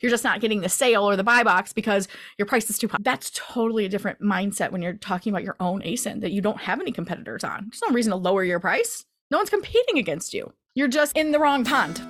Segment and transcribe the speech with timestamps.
[0.00, 2.08] You're just not getting the sale or the buy box because
[2.38, 2.98] your price is too high.
[3.00, 6.60] That's totally a different mindset when you're talking about your own ASIN that you don't
[6.60, 7.68] have any competitors on.
[7.70, 9.04] There's no reason to lower your price.
[9.30, 10.52] No one's competing against you.
[10.74, 12.00] You're just in the wrong pond.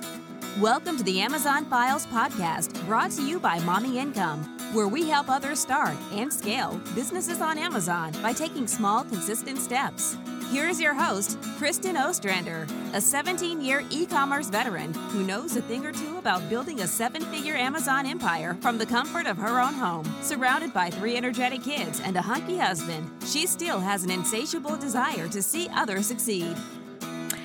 [0.57, 4.43] Welcome to the Amazon Files podcast, brought to you by Mommy Income,
[4.73, 10.17] where we help others start and scale businesses on Amazon by taking small, consistent steps.
[10.51, 15.85] Here's your host, Kristin Ostrander, a 17 year e commerce veteran who knows a thing
[15.85, 19.75] or two about building a seven figure Amazon empire from the comfort of her own
[19.75, 20.11] home.
[20.21, 25.29] Surrounded by three energetic kids and a hunky husband, she still has an insatiable desire
[25.29, 26.57] to see others succeed.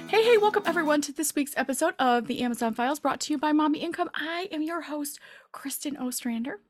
[0.06, 3.38] Hey, hey, welcome everyone to this week's episode of the Amazon Files brought to you
[3.38, 4.10] by Mommy Income.
[4.14, 5.18] I am your host,
[5.52, 6.60] Kristin Ostrander.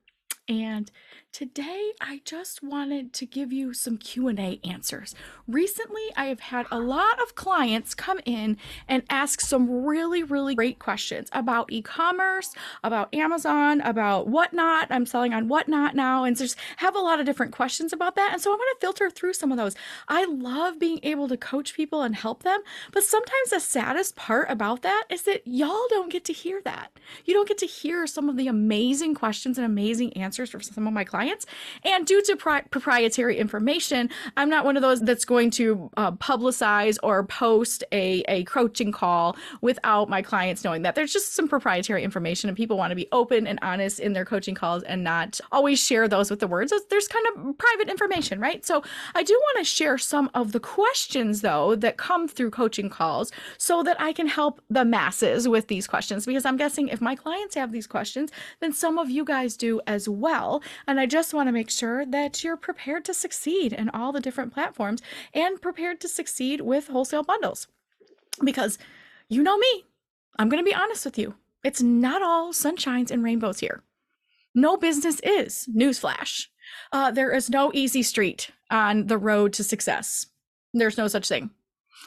[0.49, 0.91] And
[1.35, 5.17] today I just wanted to give you some Q&A answers.
[5.49, 8.57] Recently, I have had a lot of clients come in
[8.87, 14.87] and ask some really really great questions about e-commerce, about Amazon, about whatnot.
[14.91, 18.31] I'm selling on whatnot now and just have a lot of different questions about that.
[18.33, 19.75] And so I'm going to filter through some of those.
[20.07, 22.61] I love being able to coach people and help them,
[22.93, 26.93] but sometimes the saddest part about that is that y'all don't get to hear that.
[27.25, 30.87] You don't get to hear some of the amazing questions and amazing answers from some
[30.87, 31.24] of my clients.
[31.85, 36.13] And due to pri- proprietary information, I'm not one of those that's going to uh,
[36.13, 40.95] publicize or post a, a coaching call without my clients knowing that.
[40.95, 44.25] There's just some proprietary information, and people want to be open and honest in their
[44.25, 46.73] coaching calls and not always share those with the words.
[46.91, 48.65] There's kind of private information, right?
[48.65, 48.83] So
[49.15, 53.33] I do want to share some of the questions, though, that come through coaching calls
[53.59, 57.15] so that I can help the masses with these questions because I'm guessing if my
[57.15, 58.31] clients have these questions,
[58.61, 60.63] then some of you guys do as well well.
[60.87, 64.21] And I just want to make sure that you're prepared to succeed in all the
[64.21, 65.01] different platforms
[65.33, 67.69] and prepared to succeed with wholesale bundles.
[68.43, 68.79] Because
[69.29, 69.85] you know me,
[70.41, 71.37] I'm going to be honest with you.
[71.63, 73.85] It's not all sunshines and rainbows here.
[74.57, 76.49] No business is, newsflash.
[76.91, 80.27] Uh, there is no easy street on the road to success.
[80.73, 81.51] There's no such thing.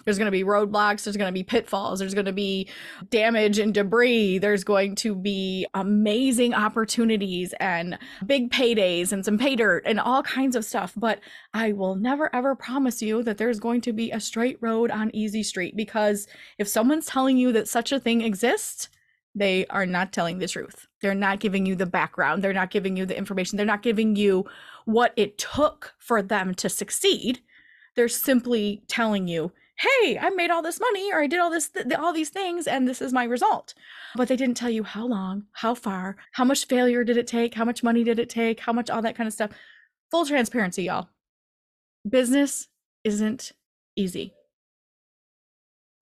[0.05, 2.69] There's going to be roadblocks, there's going to be pitfalls, there's going to be
[3.09, 9.55] damage and debris, there's going to be amazing opportunities and big paydays and some pay
[9.55, 10.93] dirt and all kinds of stuff.
[10.95, 11.19] But
[11.53, 15.15] I will never ever promise you that there's going to be a straight road on
[15.15, 16.27] easy street because
[16.57, 18.89] if someone's telling you that such a thing exists,
[19.35, 20.87] they are not telling the truth.
[21.01, 22.43] They're not giving you the background.
[22.43, 23.57] They're not giving you the information.
[23.57, 24.45] They're not giving you
[24.85, 27.41] what it took for them to succeed.
[27.95, 31.69] They're simply telling you, hey, I made all this money or I did all this
[31.69, 33.73] th- all these things and this is my result.
[34.15, 37.53] But they didn't tell you how long, how far, how much failure did it take,
[37.53, 39.51] how much money did it take, how much all that kind of stuff.
[40.09, 41.09] Full transparency, y'all.
[42.07, 42.69] Business
[43.03, 43.51] isn't
[43.95, 44.33] easy.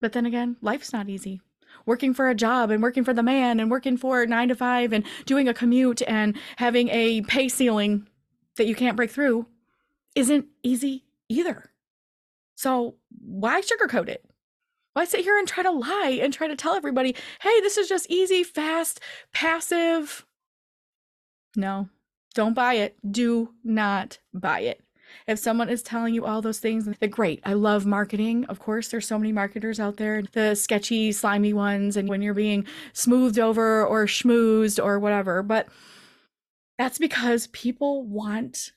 [0.01, 1.41] But then again, life's not easy.
[1.85, 4.93] Working for a job and working for the man and working for 9 to 5
[4.93, 8.07] and doing a commute and having a pay ceiling
[8.55, 9.47] that you can't break through
[10.15, 11.71] isn't easy either.
[12.55, 14.25] So why sugarcoat it?
[14.93, 17.89] Why sit here and try to lie and try to tell everybody, hey, this is
[17.89, 19.01] just easy, fast,
[19.33, 20.25] passive?
[21.55, 21.89] No,
[22.33, 22.97] don't buy it.
[23.09, 24.81] Do not buy it.
[25.27, 27.41] If someone is telling you all those things, they're great.
[27.43, 28.45] I love marketing.
[28.45, 32.33] Of course, there's so many marketers out there, the sketchy, slimy ones, and when you're
[32.33, 35.43] being smoothed over or schmoozed or whatever.
[35.43, 35.67] But
[36.77, 38.71] that's because people want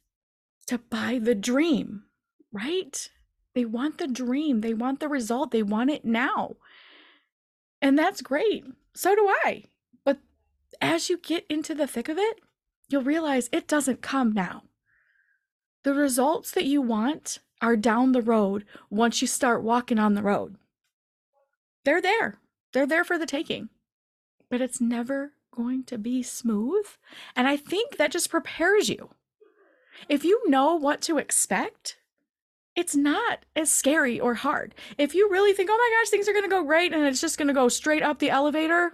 [0.67, 2.05] to buy the dream,
[2.53, 3.09] right?
[3.59, 6.55] They want the dream, they want the result, they want it now.
[7.83, 8.65] And that's great.
[8.95, 9.65] So do I.
[10.05, 10.19] But
[10.81, 12.39] as you get into the thick of it,
[12.89, 14.63] you'll realize it doesn't come now.
[15.83, 20.23] The results that you want are down the road once you start walking on the
[20.23, 20.55] road.
[21.85, 22.39] They're there.
[22.73, 23.71] They're there for the taking.
[24.49, 26.87] But it's never going to be smooth.
[27.35, 29.11] And I think that just prepares you.
[30.09, 31.97] If you know what to expect,
[32.79, 34.73] it's not as scary or hard.
[34.99, 37.21] If you really think, oh my gosh, things are going to go great and it's
[37.21, 38.93] just going to go straight up the elevator,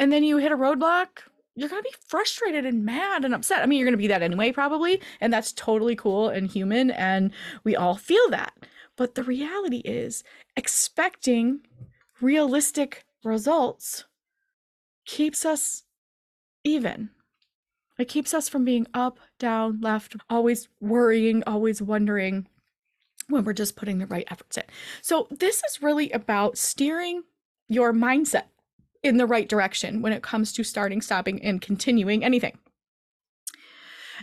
[0.00, 1.06] and then you hit a roadblock,
[1.54, 3.62] you're going to be frustrated and mad and upset.
[3.62, 5.00] I mean, you're going to be that anyway, probably.
[5.20, 6.90] And that's totally cool and human.
[6.90, 7.30] And
[7.62, 8.54] we all feel that.
[8.96, 10.24] But the reality is,
[10.56, 11.60] expecting
[12.20, 14.04] realistic results
[15.04, 15.84] keeps us
[16.64, 17.10] even.
[18.02, 22.48] It keeps us from being up, down, left, always worrying, always wondering
[23.28, 24.64] when we're just putting the right efforts in.
[25.02, 27.22] So, this is really about steering
[27.68, 28.46] your mindset
[29.04, 32.58] in the right direction when it comes to starting, stopping, and continuing anything.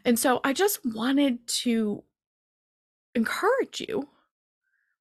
[0.04, 2.04] And so, I just wanted to
[3.16, 4.10] encourage you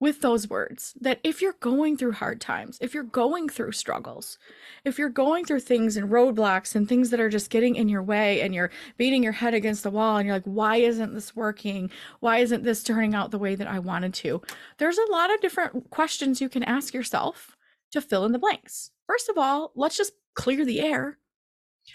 [0.01, 4.39] with those words that if you're going through hard times, if you're going through struggles,
[4.85, 8.03] if you're going through things and roadblocks and things that are just getting in your
[8.03, 11.35] way and you're beating your head against the wall and you're like, why isn't this
[11.35, 11.91] working?
[12.21, 14.41] Why isn't this turning out the way that I wanted to?
[14.79, 17.57] There's a lot of different questions you can ask yourself
[17.91, 18.91] to fill in the blanks.
[19.07, 21.19] First of all, let's just clear the air.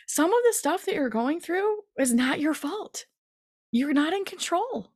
[0.07, 3.05] Some of the stuff that you're going through is not your fault.
[3.71, 4.92] You're not in control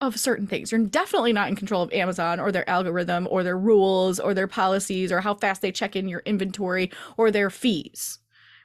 [0.00, 0.70] of certain things.
[0.70, 4.46] You're definitely not in control of Amazon or their algorithm or their rules or their
[4.46, 8.18] policies or how fast they check in your inventory or their fees,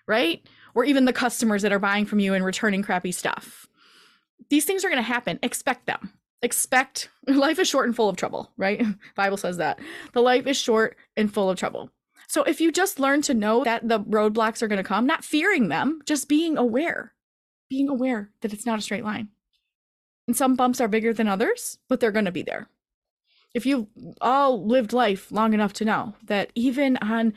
[0.07, 0.45] right?
[0.75, 3.67] Or even the customers that are buying from you and returning crappy stuff.
[4.49, 5.39] These things are going to happen.
[5.41, 6.13] Expect them.
[6.41, 8.85] Expect life is short and full of trouble, right?
[9.15, 9.79] Bible says that.
[10.13, 11.89] The life is short and full of trouble.
[12.27, 15.25] So if you just learn to know that the roadblocks are going to come, not
[15.25, 17.13] fearing them, just being aware,
[17.69, 19.29] being aware that it's not a straight line
[20.27, 22.67] and some bumps are bigger than others, but they're going to be there.
[23.53, 23.87] If you've
[24.21, 27.33] all lived life long enough to know that even on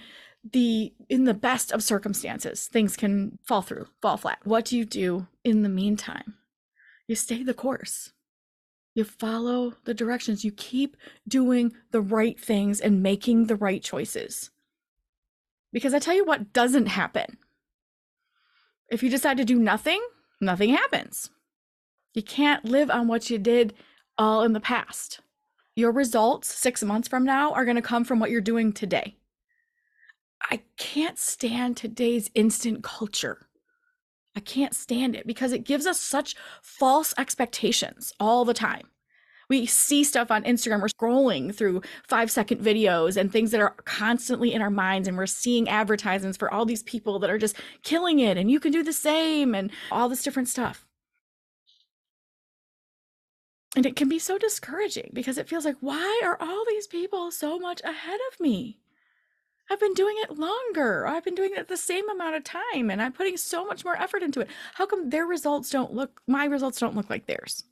[0.53, 4.39] the in the best of circumstances, things can fall through, fall flat.
[4.45, 6.35] What do you do in the meantime?
[7.07, 8.13] You stay the course.
[8.95, 10.45] You follow the directions.
[10.45, 10.97] You keep
[11.29, 14.51] doing the right things and making the right choices.
[15.73, 17.37] Because I tell you what doesn't happen.
[18.89, 20.01] If you decide to do nothing,
[20.41, 21.29] nothing happens.
[22.17, 23.75] You can't live on what you did
[24.17, 25.21] all in the past.
[25.75, 29.19] Your results six months from now are going to come from what you're doing today.
[30.51, 33.47] I can't stand today's instant culture.
[34.35, 38.89] I can't stand it because it gives us such false expectations all the time.
[39.51, 43.75] We see stuff on Instagram, we're scrolling through five second videos and things that are
[43.85, 47.57] constantly in our minds, and we're seeing advertisements for all these people that are just
[47.83, 50.86] killing it, and you can do the same, and all this different stuff.
[53.77, 57.31] And it can be so discouraging because it feels like, why are all these people
[57.31, 58.79] so much ahead of me?
[59.71, 61.07] I've been doing it longer.
[61.07, 63.97] I've been doing it the same amount of time and I'm putting so much more
[63.97, 64.49] effort into it.
[64.75, 67.65] How come their results don't look, my results don't look like theirs?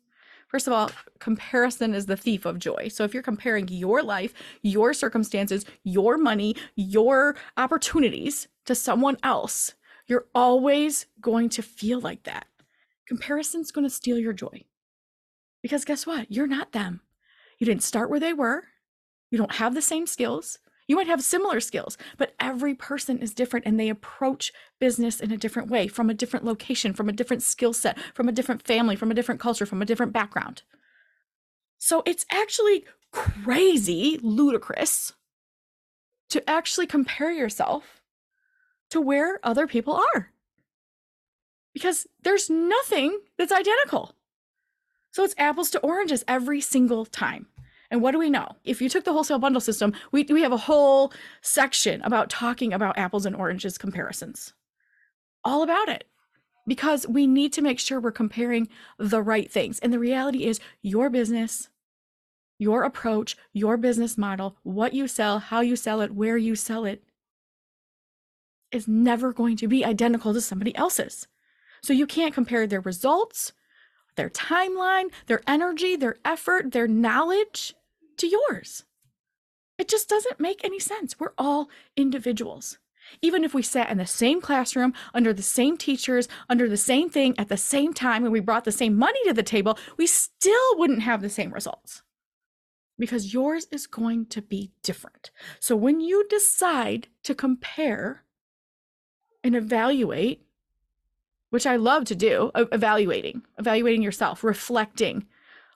[0.48, 0.90] First of all,
[1.20, 2.88] comparison is the thief of joy.
[2.88, 9.72] So if you're comparing your life, your circumstances, your money, your opportunities to someone else,
[10.06, 12.46] you're always going to feel like that.
[13.06, 14.64] Comparison's going to steal your joy.
[15.64, 16.30] Because guess what?
[16.30, 17.00] You're not them.
[17.58, 18.64] You didn't start where they were.
[19.30, 20.58] You don't have the same skills.
[20.86, 25.32] You might have similar skills, but every person is different and they approach business in
[25.32, 28.60] a different way, from a different location, from a different skill set, from a different
[28.60, 30.64] family, from a different culture, from a different background.
[31.78, 35.14] So it's actually crazy, ludicrous
[36.28, 38.02] to actually compare yourself
[38.90, 40.30] to where other people are.
[41.72, 44.14] Because there's nothing that's identical.
[45.14, 47.46] So it's apples to oranges every single time.
[47.88, 48.48] And what do we know?
[48.64, 52.72] If you took the wholesale bundle system, we, we have a whole section about talking
[52.72, 54.54] about apples and oranges comparisons.
[55.44, 56.08] All about it.
[56.66, 58.68] Because we need to make sure we're comparing
[58.98, 59.78] the right things.
[59.78, 61.68] And the reality is, your business,
[62.58, 66.84] your approach, your business model, what you sell, how you sell it, where you sell
[66.84, 67.04] it,
[68.72, 71.28] is never going to be identical to somebody else's.
[71.84, 73.52] So you can't compare their results,
[74.16, 77.74] their timeline, their energy, their effort, their knowledge
[78.18, 78.84] to yours.
[79.78, 81.18] It just doesn't make any sense.
[81.18, 82.78] We're all individuals.
[83.20, 87.10] Even if we sat in the same classroom, under the same teachers, under the same
[87.10, 90.06] thing at the same time, and we brought the same money to the table, we
[90.06, 92.02] still wouldn't have the same results
[92.98, 95.30] because yours is going to be different.
[95.60, 98.24] So when you decide to compare
[99.42, 100.43] and evaluate
[101.54, 105.24] which I love to do, evaluating, evaluating yourself, reflecting,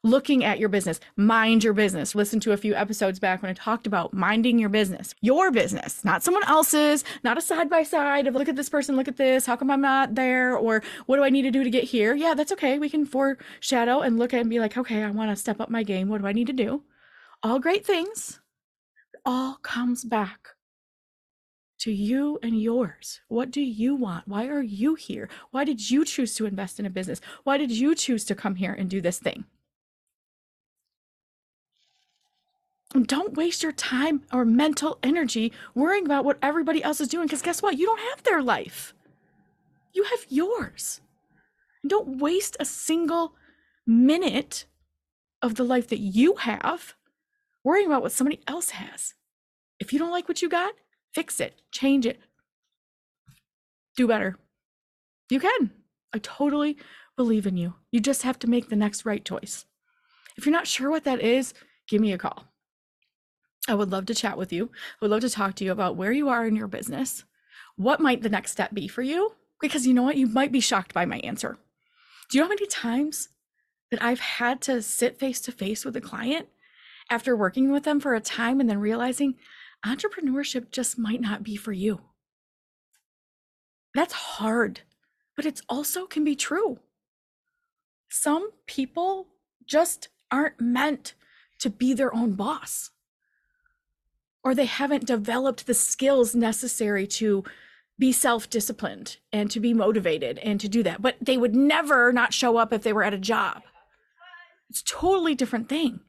[0.02, 2.16] looking at your business, mind your business.
[2.16, 6.04] Listen to a few episodes back when I talked about minding your business, your business,
[6.04, 9.18] not someone else's, not a side by side of look at this person, look at
[9.18, 11.84] this, how come I'm not there, or what do I need to do to get
[11.84, 12.12] here?
[12.12, 12.80] Yeah, that's okay.
[12.80, 15.70] We can foreshadow and look at and be like, okay, I want to step up
[15.70, 16.08] my game.
[16.08, 16.82] What do I need to do?
[17.44, 18.40] All great things.
[19.24, 20.56] All comes back
[21.78, 23.20] to you and yours.
[23.28, 24.26] What do you want?
[24.28, 25.28] Why are you here?
[25.50, 27.20] Why did you choose to invest in a business?
[27.44, 29.44] Why did you choose to come here and do this thing?
[33.02, 37.42] Don't waste your time or mental energy worrying about what everybody else is doing because
[37.42, 37.78] guess what?
[37.78, 38.94] You don't have their life.
[39.92, 41.00] You have yours.
[41.82, 43.34] And don't waste a single
[43.86, 44.64] minute
[45.42, 46.94] of the life that you have
[47.62, 49.14] worrying about what somebody else has.
[49.78, 50.74] If you don't like what you got,
[51.18, 52.20] fix it, change it,
[53.96, 54.36] do better.
[55.28, 55.72] You can.
[56.14, 56.76] I totally
[57.16, 57.74] believe in you.
[57.90, 59.64] You just have to make the next right choice.
[60.36, 61.54] If you're not sure what that is,
[61.88, 62.44] give me a call.
[63.66, 64.66] I would love to chat with you.
[64.66, 67.24] I would love to talk to you about where you are in your business.
[67.74, 69.32] What might the next step be for you?
[69.60, 70.16] Because you know what?
[70.16, 71.58] You might be shocked by my answer.
[72.30, 73.30] Do you know how many times
[73.90, 76.46] that I've had to sit face to face with a client
[77.10, 79.34] after working with them for a time and then realizing
[79.84, 82.00] entrepreneurship just might not be for you?
[83.94, 84.80] That's hard,
[85.36, 86.78] but it's also can be true.
[88.08, 89.28] Some people
[89.66, 91.14] just aren't meant
[91.58, 92.90] to be their own boss
[94.44, 97.44] or they haven't developed the skills necessary to
[97.98, 102.32] be self-disciplined and to be motivated and to do that but they would never not
[102.32, 103.62] show up if they were at a job
[104.70, 106.00] it's a totally different thing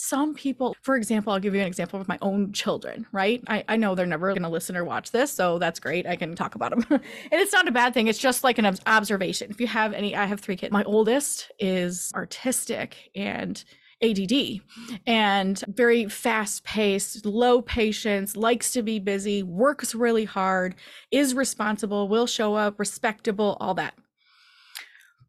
[0.00, 3.62] some people for example i'll give you an example of my own children right i,
[3.68, 6.34] I know they're never going to listen or watch this so that's great i can
[6.34, 7.02] talk about them and
[7.32, 10.24] it's not a bad thing it's just like an observation if you have any i
[10.24, 13.64] have three kids my oldest is artistic and
[14.02, 14.62] ADD
[15.06, 20.74] and very fast paced, low patience, likes to be busy, works really hard,
[21.10, 23.92] is responsible, will show up, respectable, all that.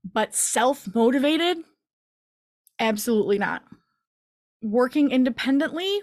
[0.10, 1.58] But self motivated?
[2.80, 3.62] Absolutely not.
[4.62, 6.02] Working independently?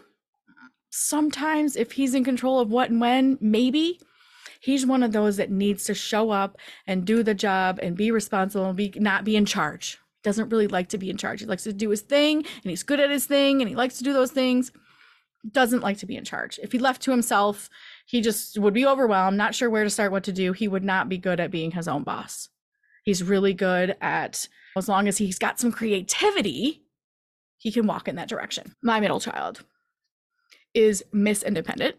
[0.90, 4.00] Sometimes, if he's in control of what and when, maybe.
[4.60, 8.10] He's one of those that needs to show up and do the job and be
[8.10, 11.40] responsible and be not be in charge doesn't really like to be in charge.
[11.40, 13.98] He likes to do his thing and he's good at his thing and he likes
[13.98, 14.70] to do those things.
[15.50, 16.58] Doesn't like to be in charge.
[16.62, 17.70] If he left to himself,
[18.04, 20.52] he just would be overwhelmed, not sure where to start, what to do.
[20.52, 22.48] He would not be good at being his own boss.
[23.04, 26.82] He's really good at, as long as he's got some creativity,
[27.58, 28.74] he can walk in that direction.
[28.82, 29.64] My middle child
[30.74, 31.96] is Miss Independent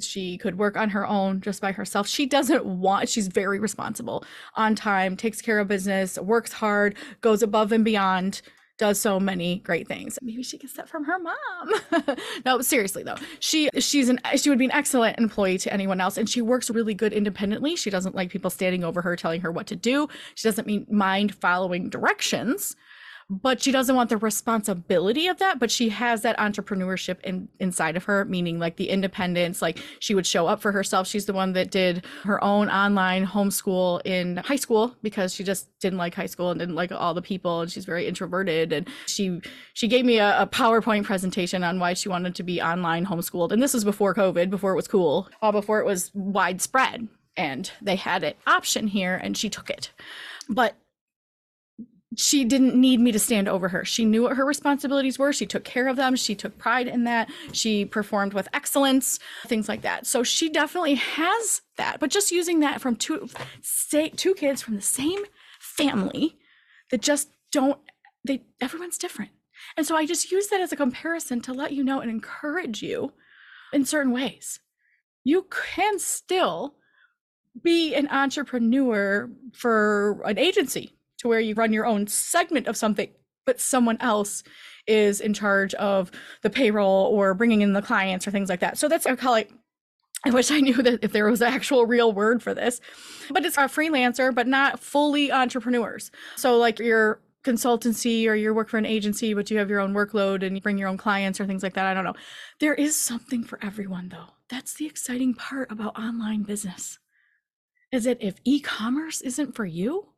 [0.00, 2.08] she could work on her own just by herself.
[2.08, 4.24] She doesn't want, she's very responsible,
[4.56, 8.42] on time, takes care of business, works hard, goes above and beyond,
[8.76, 10.18] does so many great things.
[10.20, 12.16] Maybe she gets that from her mom.
[12.44, 13.14] no, seriously though.
[13.38, 16.70] She she's an she would be an excellent employee to anyone else and she works
[16.70, 17.76] really good independently.
[17.76, 20.08] She doesn't like people standing over her telling her what to do.
[20.34, 22.74] She doesn't mean mind following directions
[23.30, 27.96] but she doesn't want the responsibility of that but she has that entrepreneurship in, inside
[27.96, 31.06] of her meaning like the independence like she would show up for herself.
[31.06, 35.68] She's the one that did her own online homeschool in high school because she just
[35.80, 38.88] didn't like high school and didn't like all the people and she's very introverted and
[39.06, 39.40] she
[39.72, 43.52] she gave me a, a powerpoint presentation on why she wanted to be online homeschooled
[43.52, 47.96] and this was before covid before it was cool before it was widespread and they
[47.96, 49.90] had an option here and she took it.
[50.48, 50.76] But
[52.16, 53.84] she didn't need me to stand over her.
[53.84, 55.32] She knew what her responsibilities were.
[55.32, 56.16] She took care of them.
[56.16, 57.30] She took pride in that.
[57.52, 60.06] She performed with excellence, things like that.
[60.06, 62.00] So she definitely has that.
[62.00, 63.28] But just using that from two
[63.62, 65.20] say two kids from the same
[65.58, 66.36] family
[66.90, 67.78] that just don't
[68.24, 69.30] they everyone's different.
[69.76, 72.82] And so I just use that as a comparison to let you know and encourage
[72.82, 73.12] you
[73.72, 74.60] in certain ways.
[75.22, 76.74] You can still
[77.62, 83.08] be an entrepreneur for an agency to where you run your own segment of something,
[83.46, 84.44] but someone else
[84.86, 86.10] is in charge of
[86.42, 88.78] the payroll or bringing in the clients or things like that.
[88.78, 89.50] So that's I call it.
[90.26, 92.80] I wish I knew that if there was an actual real word for this,
[93.30, 96.10] but it's a freelancer, but not fully entrepreneurs.
[96.36, 99.94] So like your consultancy or you work for an agency, but you have your own
[99.94, 101.86] workload and you bring your own clients or things like that.
[101.86, 102.14] I don't know.
[102.60, 104.34] There is something for everyone though.
[104.50, 106.98] That's the exciting part about online business.
[107.90, 110.13] Is that if e-commerce isn't for you,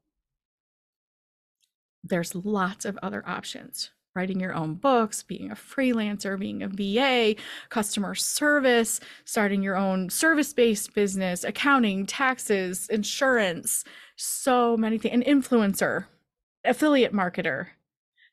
[2.09, 7.39] there's lots of other options writing your own books, being a freelancer, being a VA,
[7.69, 13.85] customer service, starting your own service based business, accounting, taxes, insurance,
[14.17, 16.07] so many things, an influencer,
[16.65, 17.67] affiliate marketer.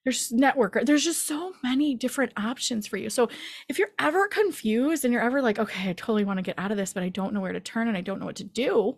[0.06, 0.86] There's networker.
[0.86, 3.10] There's just so many different options for you.
[3.10, 3.30] So
[3.70, 6.72] if you're ever confused and you're ever like, okay, I totally want to get out
[6.72, 8.44] of this, but I don't know where to turn and I don't know what to
[8.44, 8.98] do,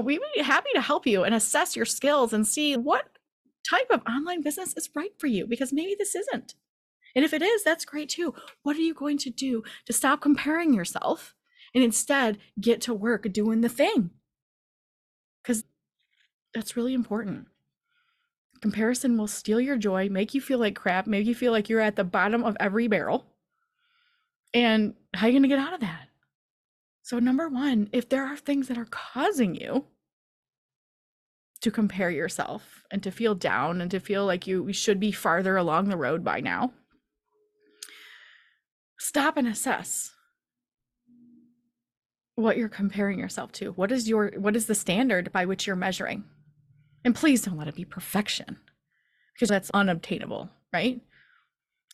[0.00, 3.17] we'd be happy to help you and assess your skills and see what
[3.68, 6.54] type of online business is right for you because maybe this isn't.
[7.14, 8.34] And if it is, that's great too.
[8.62, 11.34] What are you going to do to stop comparing yourself
[11.74, 14.10] and instead get to work doing the thing?
[15.42, 15.64] Because
[16.54, 17.46] that's really important.
[18.60, 21.80] Comparison will steal your joy, make you feel like crap, make you feel like you're
[21.80, 23.26] at the bottom of every barrel.
[24.52, 26.08] And how are you going to get out of that?
[27.02, 29.86] So, number one, if there are things that are causing you
[31.60, 35.56] to compare yourself and to feel down and to feel like you should be farther
[35.56, 36.72] along the road by now.
[38.98, 40.12] Stop and assess
[42.34, 43.72] what you're comparing yourself to.
[43.72, 46.24] What is your what is the standard by which you're measuring?
[47.04, 48.58] And please don't let it be perfection
[49.34, 51.00] because that's unobtainable, right?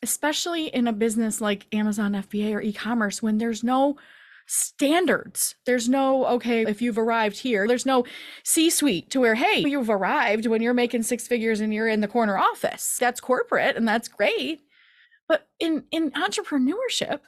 [0.05, 3.97] especially in a business like Amazon FBA or e-commerce when there's no
[4.47, 5.55] standards.
[5.67, 8.05] There's no, okay, if you've arrived here, there's no
[8.43, 12.01] C suite to where, hey, you've arrived when you're making six figures and you're in
[12.01, 12.97] the corner office.
[12.99, 14.63] That's corporate and that's great.
[15.29, 17.21] But in, in entrepreneurship,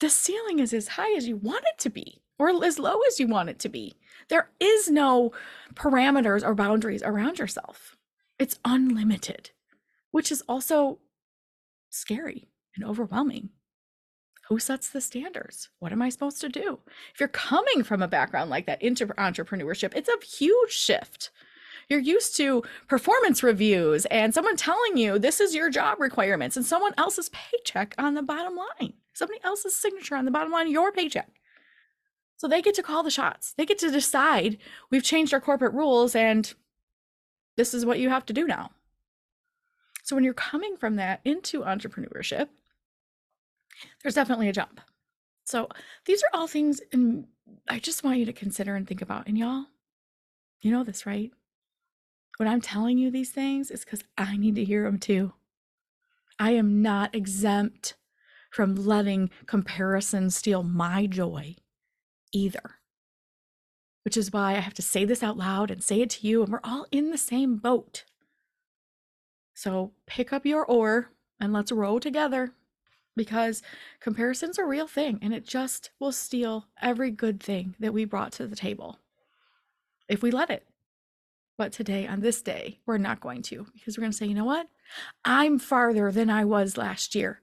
[0.00, 3.20] the ceiling is as high as you want it to be or as low as
[3.20, 3.96] you want it to be.
[4.28, 5.32] There is no
[5.74, 7.96] parameters or boundaries around yourself.
[8.38, 9.50] It's unlimited,
[10.10, 11.00] which is also
[11.90, 13.50] scary and overwhelming.
[14.50, 15.68] Who sets the standards?
[15.78, 16.80] What am I supposed to do?
[17.14, 21.30] If you're coming from a background like that into entrepreneurship, it's a huge shift.
[21.88, 26.66] You're used to performance reviews and someone telling you this is your job requirements and
[26.66, 30.90] someone else's paycheck on the bottom line, somebody else's signature on the bottom line your
[30.90, 31.30] paycheck.
[32.36, 33.54] So they get to call the shots.
[33.56, 34.58] They get to decide
[34.90, 36.52] we've changed our corporate rules and
[37.56, 38.72] this is what you have to do now.
[40.02, 42.48] So when you're coming from that into entrepreneurship,
[44.02, 44.80] there's definitely a jump.
[45.44, 45.68] So
[46.06, 47.26] these are all things and
[47.68, 49.26] I just want you to consider and think about.
[49.26, 49.66] And y'all,
[50.60, 51.30] you know this, right?
[52.36, 55.32] When I'm telling you these things, it's because I need to hear them too.
[56.38, 57.96] I am not exempt
[58.50, 61.56] from letting comparison steal my joy
[62.32, 62.78] either.
[64.04, 66.42] Which is why I have to say this out loud and say it to you,
[66.42, 68.04] and we're all in the same boat.
[69.54, 72.54] So pick up your oar and let's row together
[73.22, 73.62] because
[74.00, 78.32] comparison's a real thing and it just will steal every good thing that we brought
[78.32, 78.98] to the table
[80.08, 80.66] if we let it.
[81.58, 84.34] But today, on this day, we're not going to because we're going to say, you
[84.34, 84.66] know what?
[85.24, 87.42] I'm farther than I was last year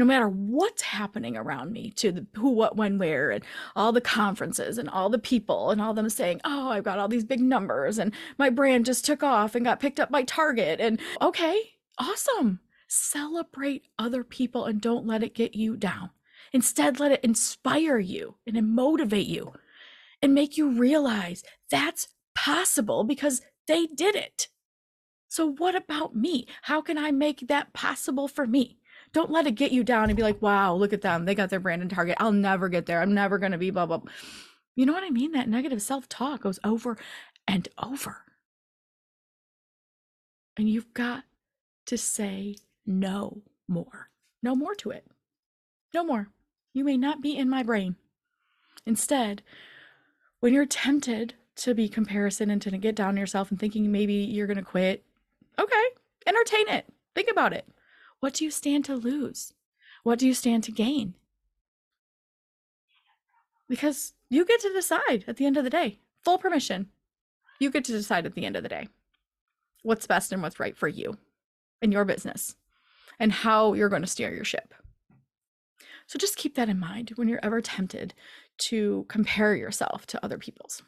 [0.00, 3.44] no matter what's happening around me to the who, what, when, where, and
[3.76, 7.06] all the conferences and all the people and all them saying, oh, I've got all
[7.06, 10.80] these big numbers and my brand just took off and got picked up by Target.
[10.80, 12.60] And okay, awesome.
[12.92, 16.10] Celebrate other people and don't let it get you down.
[16.52, 19.52] Instead, let it inspire you and motivate you
[20.20, 24.48] and make you realize that's possible because they did it.
[25.28, 26.48] So, what about me?
[26.62, 28.80] How can I make that possible for me?
[29.12, 31.26] Don't let it get you down and be like, wow, look at them.
[31.26, 32.16] They got their brand and target.
[32.18, 33.00] I'll never get there.
[33.00, 34.00] I'm never going to be blah, blah.
[34.74, 35.30] You know what I mean?
[35.30, 36.98] That negative self talk goes over
[37.46, 38.24] and over.
[40.56, 41.22] And you've got
[41.86, 44.10] to say no more.
[44.42, 45.06] No more to it.
[45.94, 46.28] No more.
[46.72, 47.96] You may not be in my brain.
[48.86, 49.42] Instead,
[50.40, 54.14] when you're tempted to be comparison and to get down on yourself and thinking maybe
[54.14, 55.04] you're going to quit,
[55.58, 55.84] okay,
[56.26, 56.86] entertain it.
[57.14, 57.66] Think about it.
[58.20, 59.52] What do you stand to lose?
[60.02, 61.14] What do you stand to gain?
[63.68, 66.88] Because you get to decide at the end of the day, full permission.
[67.58, 68.88] You get to decide at the end of the day
[69.82, 71.18] what's best and what's right for you
[71.82, 72.56] and your business
[73.20, 74.74] and how you're going to steer your ship.
[76.06, 78.14] So just keep that in mind when you're ever tempted
[78.58, 80.82] to compare yourself to other people's.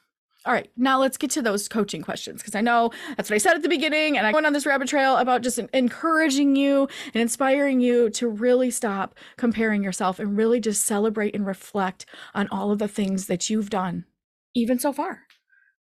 [0.44, 3.38] All right, now let's get to those coaching questions because I know that's what I
[3.38, 6.88] said at the beginning, and I went on this rabbit trail about just encouraging you
[7.14, 12.48] and inspiring you to really stop comparing yourself and really just celebrate and reflect on
[12.48, 14.04] all of the things that you've done,
[14.52, 15.26] even so far.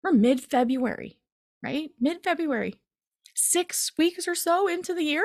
[0.02, 1.18] We're mid February,
[1.62, 1.92] right?
[1.98, 2.74] Mid February,
[3.34, 5.24] six weeks or so into the year.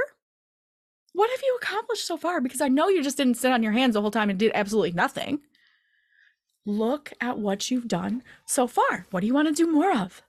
[1.15, 2.41] What have you accomplished so far?
[2.41, 4.51] Because I know you just didn't sit on your hands the whole time and did
[4.53, 5.39] absolutely nothing
[6.65, 9.05] look at what you've done so far.
[9.11, 10.23] What do you want to do more of?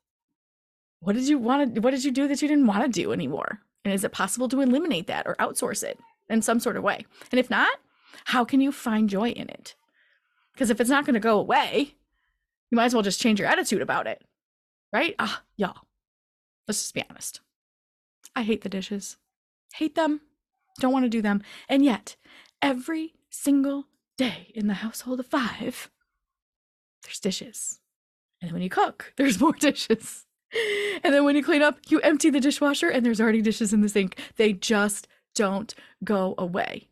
[1.01, 3.13] What did you want to what did you do that you didn't want to do
[3.13, 3.61] anymore?
[3.85, 7.05] And is it possible to eliminate that or outsource it in some sort of way?
[7.33, 7.79] And if not,
[8.27, 9.75] how can you find joy in it?
[10.53, 11.95] Because if it's not going to go away,
[12.71, 14.23] you might as well just change your attitude about it.
[14.93, 15.17] Right?
[15.19, 15.83] Ah, y'all.
[16.69, 17.41] Let's just be honest.
[18.35, 19.17] I hate the dishes.
[19.75, 20.21] Hate them.
[20.77, 21.43] Don't want to do them.
[21.69, 22.17] And yet,
[22.63, 23.87] every single
[24.17, 25.91] day in the household of five,
[27.03, 27.81] there's dishes.
[28.41, 30.27] And then when you cook, there's more dishes.
[31.03, 33.81] And then when you clean up, you empty the dishwasher and there's already dishes in
[33.81, 34.19] the sink.
[34.37, 36.89] They just don't go away.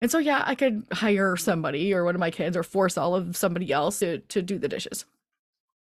[0.00, 3.14] And so, yeah, I could hire somebody or one of my kids or force all
[3.14, 5.04] of somebody else to, to do the dishes.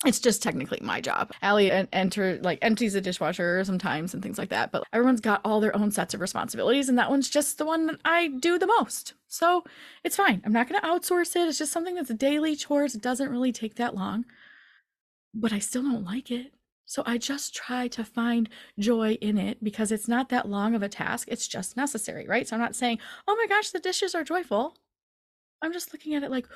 [0.06, 1.32] It's just technically my job.
[1.42, 4.72] Allie enter like empties the dishwasher sometimes and things like that.
[4.72, 7.88] But everyone's got all their own sets of responsibilities, and that one's just the one
[7.88, 9.16] that I do the most.
[9.28, 9.64] So
[10.04, 10.44] it's fine.
[10.46, 11.48] I'm not going to outsource it.
[11.48, 12.94] It's just something that's daily chores.
[12.94, 14.26] It doesn't really take that long,
[15.34, 16.54] but I still don't like it.
[16.86, 20.84] So I just try to find joy in it because it's not that long of
[20.84, 21.28] a task.
[21.30, 22.48] It's just necessary, right?
[22.48, 24.78] So I'm not saying, oh my gosh, the dishes are joyful.
[25.62, 26.48] I'm just looking at it like,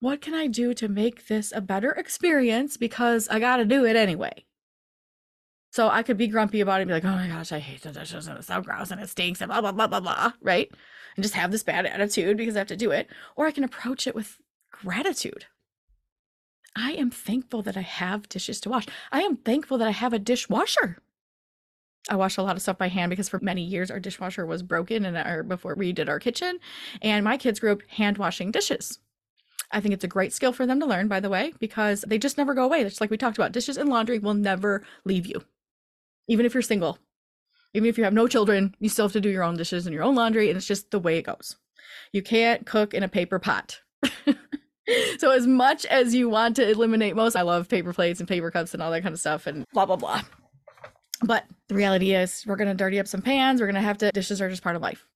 [0.00, 3.84] what can I do to make this a better experience because I got to do
[3.84, 4.44] it anyway?
[5.72, 7.82] So I could be grumpy about it and be like, oh my gosh, I hate
[7.82, 10.32] the dishes and it's so gross and it stinks and blah, blah, blah, blah, blah,
[10.42, 10.68] right?
[11.14, 13.08] And just have this bad attitude because I have to do it.
[13.36, 14.38] Or I can approach it with
[14.72, 15.46] gratitude.
[16.74, 18.86] I am thankful that I have dishes to wash.
[19.12, 20.98] I am thankful that I have a dishwasher.
[22.08, 24.62] I wash a lot of stuff by hand because for many years our dishwasher was
[24.62, 26.58] broken and our before we did our kitchen
[27.02, 28.98] and my kids grew up hand washing dishes.
[29.72, 32.18] I think it's a great skill for them to learn by the way because they
[32.18, 32.80] just never go away.
[32.82, 35.42] It's like we talked about dishes and laundry will never leave you.
[36.28, 36.98] Even if you're single.
[37.72, 39.94] Even if you have no children, you still have to do your own dishes and
[39.94, 41.56] your own laundry and it's just the way it goes.
[42.12, 43.80] You can't cook in a paper pot.
[45.18, 48.50] so as much as you want to eliminate most I love paper plates and paper
[48.50, 50.22] cups and all that kind of stuff and blah blah blah
[51.22, 53.60] but the reality is, we're going to dirty up some pans.
[53.60, 55.06] We're going to have to, dishes are just part of life.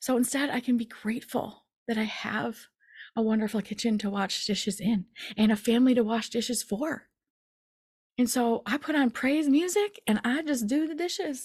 [0.00, 2.58] So instead, I can be grateful that I have
[3.16, 7.04] a wonderful kitchen to wash dishes in and a family to wash dishes for.
[8.18, 11.44] And so I put on praise music and I just do the dishes.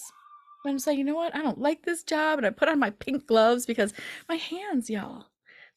[0.66, 1.34] I'm saying, you know what?
[1.34, 2.38] I don't like this job.
[2.38, 3.92] And I put on my pink gloves because
[4.28, 5.26] my hands, y'all,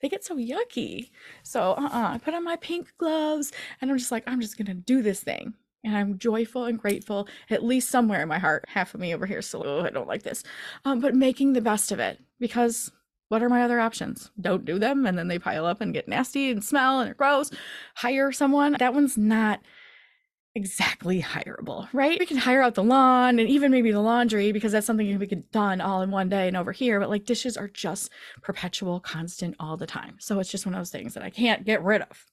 [0.02, 1.10] they get so yucky.
[1.44, 4.58] So uh uh I put on my pink gloves and I'm just like, I'm just
[4.58, 5.54] going to do this thing
[5.84, 8.66] and I'm joyful and grateful, at least somewhere in my heart.
[8.68, 10.44] Half of me over here so oh, I don't like this.
[10.84, 12.92] Um, but making the best of it because
[13.30, 14.32] what are my other options?
[14.40, 17.52] Don't do them and then they pile up and get nasty and smell and gross.
[17.96, 18.76] Hire someone.
[18.80, 19.62] That one's not
[20.54, 22.20] exactly hireable, right?
[22.20, 25.18] We can hire out the lawn and even maybe the laundry because that's something you
[25.18, 27.00] can get done all in one day and over here.
[27.00, 28.12] But like dishes are just
[28.42, 30.16] perpetual, constant all the time.
[30.20, 32.26] So it's just one of those things that I can't get rid of.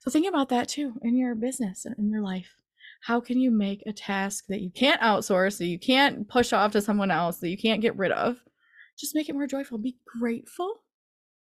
[0.00, 2.56] So think about that too in your business and in your life
[3.02, 6.72] how can you make a task that you can't outsource, that you can't push off
[6.72, 8.38] to someone else, that you can't get rid of,
[8.98, 9.78] just make it more joyful.
[9.78, 10.82] Be grateful.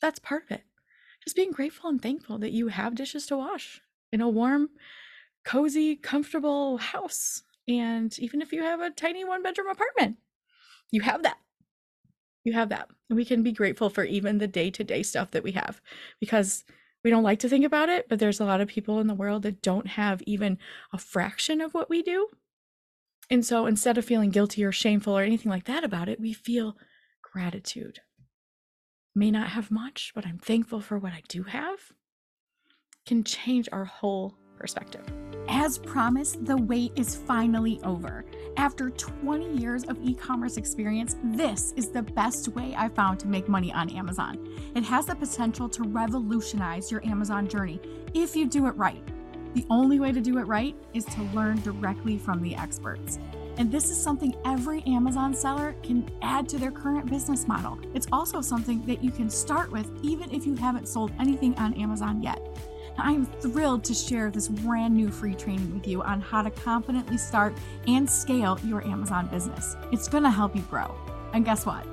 [0.00, 0.64] That's part of it.
[1.22, 3.80] Just being grateful and thankful that you have dishes to wash
[4.12, 4.70] in a warm,
[5.44, 7.42] cozy, comfortable house.
[7.66, 10.18] And even if you have a tiny one bedroom apartment,
[10.90, 11.38] you have that.
[12.44, 12.90] You have that.
[13.08, 15.80] And we can be grateful for even the day to day stuff that we have
[16.20, 16.64] because
[17.02, 19.14] we don't like to think about it, but there's a lot of people in the
[19.14, 20.58] world that don't have even
[20.92, 22.28] a fraction of what we do.
[23.30, 26.32] And so instead of feeling guilty or shameful or anything like that about it, we
[26.32, 26.76] feel
[27.34, 27.98] gratitude.
[29.12, 31.80] May not have much, but I'm thankful for what I do have.
[33.06, 35.04] Can change our whole perspective.
[35.48, 38.24] As promised, the wait is finally over.
[38.56, 43.26] After 20 years of e commerce experience, this is the best way I've found to
[43.26, 44.38] make money on Amazon.
[44.76, 47.80] It has the potential to revolutionize your Amazon journey
[48.14, 49.04] if you do it right.
[49.54, 53.18] The only way to do it right is to learn directly from the experts.
[53.56, 57.78] And this is something every Amazon seller can add to their current business model.
[57.94, 61.74] It's also something that you can start with even if you haven't sold anything on
[61.74, 62.40] Amazon yet.
[62.98, 66.50] I am thrilled to share this brand new free training with you on how to
[66.50, 69.76] confidently start and scale your Amazon business.
[69.92, 70.94] It's going to help you grow.
[71.32, 71.86] And guess what?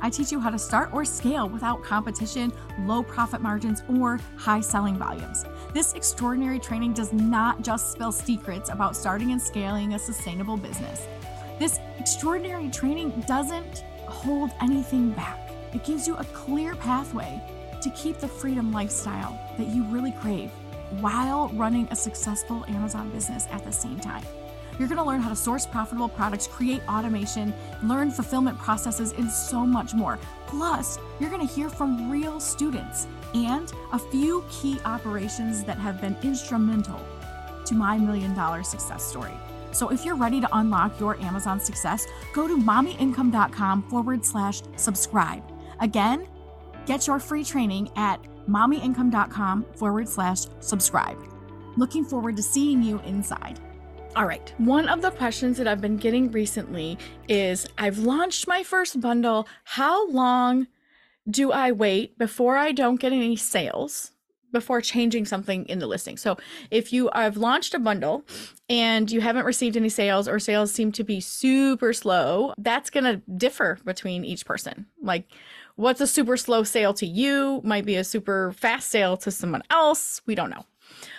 [0.00, 4.60] I teach you how to start or scale without competition, low profit margins, or high
[4.60, 5.44] selling volumes.
[5.76, 11.06] This extraordinary training does not just spill secrets about starting and scaling a sustainable business.
[11.58, 15.38] This extraordinary training doesn't hold anything back.
[15.74, 17.42] It gives you a clear pathway
[17.82, 20.50] to keep the freedom lifestyle that you really crave
[21.00, 24.24] while running a successful Amazon business at the same time.
[24.78, 29.30] You're going to learn how to source profitable products, create automation, learn fulfillment processes, and
[29.30, 30.18] so much more.
[30.46, 36.00] Plus, you're going to hear from real students and a few key operations that have
[36.00, 37.00] been instrumental
[37.64, 39.32] to my million dollar success story.
[39.72, 45.42] So if you're ready to unlock your Amazon success, go to mommyincome.com forward slash subscribe.
[45.80, 46.26] Again,
[46.86, 51.18] Get your free training at mommyincome.com forward slash subscribe.
[51.76, 53.60] Looking forward to seeing you inside.
[54.16, 54.54] All right.
[54.56, 56.96] One of the questions that I've been getting recently
[57.28, 59.46] is I've launched my first bundle.
[59.64, 60.68] How long
[61.28, 64.12] do I wait before I don't get any sales?
[64.52, 66.16] Before changing something in the listing.
[66.16, 66.38] So,
[66.70, 68.24] if you have launched a bundle
[68.70, 73.04] and you haven't received any sales or sales seem to be super slow, that's going
[73.04, 74.86] to differ between each person.
[75.02, 75.30] Like,
[75.74, 79.62] what's a super slow sale to you might be a super fast sale to someone
[79.68, 80.22] else.
[80.24, 80.64] We don't know.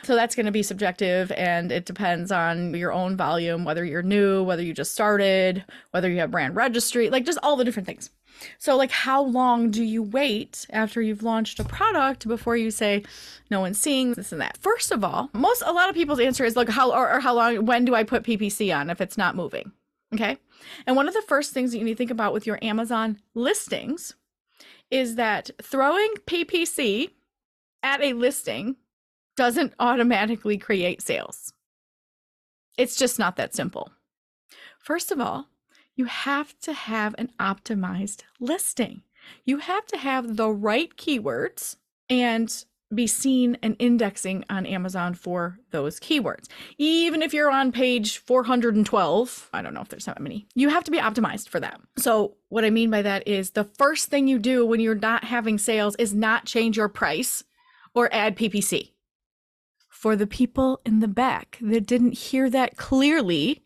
[0.03, 4.03] So that's going to be subjective and it depends on your own volume, whether you're
[4.03, 7.87] new, whether you just started, whether you have brand registry, like just all the different
[7.87, 8.09] things.
[8.57, 13.03] So like how long do you wait after you've launched a product before you say
[13.49, 14.57] no one's seeing this and that?
[14.57, 17.33] First of all, most a lot of people's answer is like how or, or how
[17.33, 19.71] long when do I put PPC on if it's not moving?
[20.13, 20.37] Okay?
[20.85, 23.19] And one of the first things that you need to think about with your Amazon
[23.33, 24.15] listings
[24.89, 27.09] is that throwing PPC
[27.83, 28.77] at a listing
[29.37, 31.53] doesn't automatically create sales.
[32.77, 33.91] It's just not that simple.
[34.79, 35.47] First of all,
[35.95, 39.03] you have to have an optimized listing.
[39.45, 41.77] You have to have the right keywords
[42.09, 46.47] and be seen and indexing on Amazon for those keywords.
[46.77, 50.85] Even if you're on page 412, I don't know if there's that many, you have
[50.85, 51.81] to be optimized for that.
[51.97, 55.25] So, what I mean by that is the first thing you do when you're not
[55.25, 57.43] having sales is not change your price
[57.93, 58.91] or add PPC.
[59.97, 63.63] For the people in the back that didn't hear that clearly,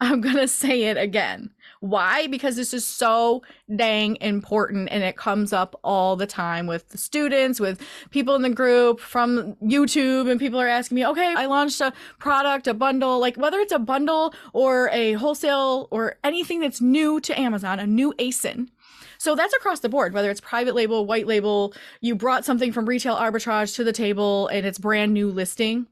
[0.00, 1.50] I'm going to say it again.
[1.80, 2.28] Why?
[2.28, 3.42] Because this is so
[3.74, 8.42] dang important and it comes up all the time with the students, with people in
[8.42, 12.72] the group from YouTube, and people are asking me, okay, I launched a product, a
[12.72, 17.80] bundle, like whether it's a bundle or a wholesale or anything that's new to Amazon,
[17.80, 18.68] a new ASIN.
[19.18, 22.86] So that's across the board, whether it's private label, white label, you brought something from
[22.86, 25.86] retail arbitrage to the table and it's brand new listing,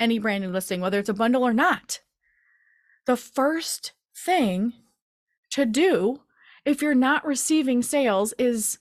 [0.00, 2.00] any brand new listing, whether it's a bundle or not.
[3.06, 4.72] The first thing
[5.50, 6.20] to do
[6.64, 8.78] if you're not receiving sales is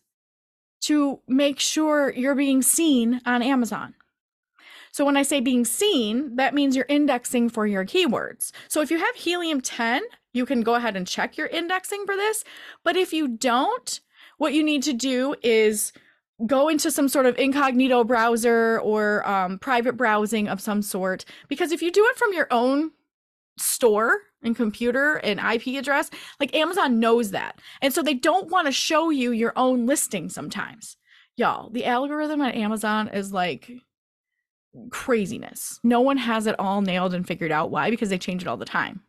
[0.82, 3.96] to make sure you're being seen on Amazon.
[4.98, 8.52] So when I say being seen, that means you're indexing for your keywords.
[8.68, 10.02] So if you have helium 10,
[10.34, 12.44] you can go ahead and check your indexing for this.
[12.84, 14.00] But if you don't,
[14.40, 15.94] what you need to do is
[16.48, 21.26] go into some sort of incognito browser or um, private browsing of some sort.
[21.48, 22.90] Because if you do it from your own
[23.60, 27.62] store and computer and IP address, like Amazon knows that.
[27.84, 30.98] And so they don't want to show you your own listing sometimes.
[31.36, 33.70] Y'all, the algorithm at Amazon is like
[34.90, 35.80] craziness.
[35.84, 37.72] No one has it all nailed and figured out.
[37.72, 37.90] Why?
[37.90, 39.02] Because they change it all the time.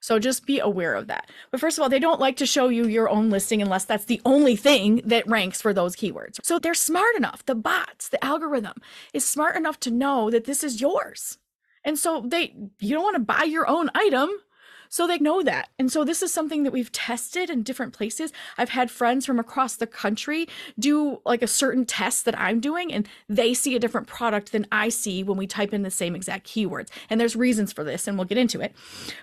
[0.00, 1.30] So just be aware of that.
[1.50, 4.04] But first of all, they don't like to show you your own listing unless that's
[4.04, 6.38] the only thing that ranks for those keywords.
[6.42, 8.80] So they're smart enough, the bots, the algorithm
[9.12, 11.38] is smart enough to know that this is yours.
[11.84, 14.30] And so they you don't want to buy your own item.
[14.88, 15.68] So they know that.
[15.78, 18.32] And so this is something that we've tested in different places.
[18.56, 20.48] I've had friends from across the country
[20.78, 24.66] do like a certain test that I'm doing and they see a different product than
[24.72, 26.88] I see when we type in the same exact keywords.
[27.10, 28.74] And there's reasons for this and we'll get into it.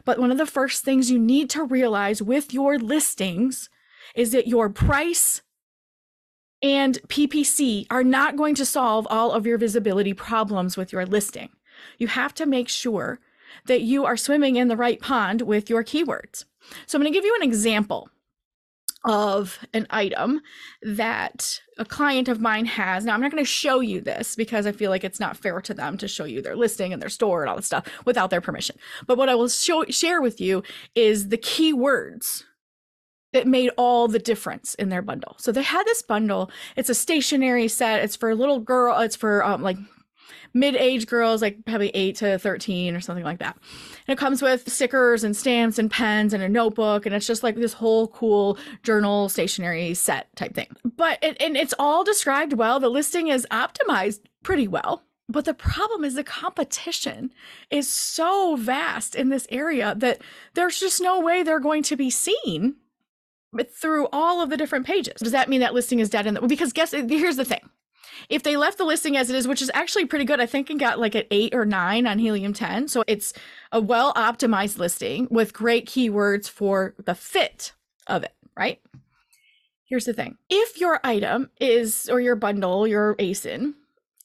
[0.04, 3.70] But one of the first things you need to realize with your listings
[4.16, 5.42] is that your price
[6.62, 11.50] and PPC are not going to solve all of your visibility problems with your listing.
[11.98, 13.20] You have to make sure
[13.66, 16.46] that you are swimming in the right pond with your keywords.
[16.86, 18.10] So I'm going to give you an example
[19.06, 20.42] of an item
[20.82, 23.06] that a client of mine has.
[23.06, 25.62] Now, I'm not going to show you this because I feel like it's not fair
[25.62, 28.32] to them to show you their listing and their store and all this stuff without
[28.32, 28.78] their permission.
[29.06, 30.64] But what I will show, share with you
[30.96, 32.44] is the keywords
[33.32, 35.36] that made all the difference in their bundle.
[35.38, 36.50] So they had this bundle.
[36.76, 38.02] It's a stationary set.
[38.04, 38.98] It's for a little girl.
[39.00, 39.78] It's for um, like
[40.54, 43.58] mid-age girls like probably 8 to 13 or something like that
[44.08, 47.44] and it comes with stickers and stamps and pens and a notebook and it's just
[47.44, 52.54] like this whole cool journal stationery set type thing but it, and it's all described
[52.54, 57.34] well the listing is optimized pretty well but the problem is the competition
[57.72, 60.22] is so vast in this area that
[60.54, 62.76] there's just no way they're going to be seen
[63.64, 65.16] through all of the different pages.
[65.22, 67.70] Does that mean that listing is dead in the because guess here's the thing.
[68.30, 70.70] If they left the listing as it is, which is actually pretty good, I think
[70.70, 72.88] it got like an eight or nine on Helium 10.
[72.88, 73.34] So it's
[73.72, 77.74] a well optimized listing with great keywords for the fit
[78.08, 78.82] of it, right?
[79.86, 83.74] Here's the thing if your item is, or your bundle, your ASIN,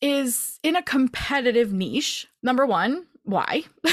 [0.01, 3.65] is in a competitive niche, number one, why.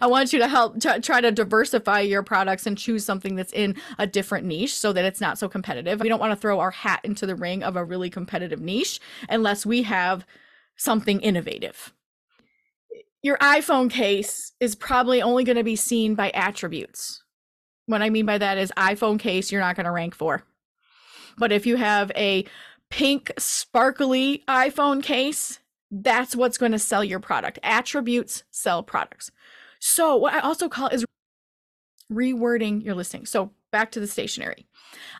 [0.00, 3.52] I want you to help t- try to diversify your products and choose something that's
[3.52, 6.00] in a different niche so that it's not so competitive.
[6.00, 9.00] We don't want to throw our hat into the ring of a really competitive niche
[9.28, 10.26] unless we have
[10.76, 11.92] something innovative.
[13.22, 17.22] Your iPhone case is probably only going to be seen by attributes.
[17.86, 20.44] What I mean by that is iPhone case you're not going to rank for.
[21.36, 22.44] But if you have a
[22.90, 25.58] pink sparkly iPhone case,
[25.90, 27.58] that's what's going to sell your product.
[27.62, 29.30] Attributes sell products.
[29.80, 31.04] So, what I also call is
[32.12, 33.26] rewording your listing.
[33.26, 34.66] So, back to the stationery.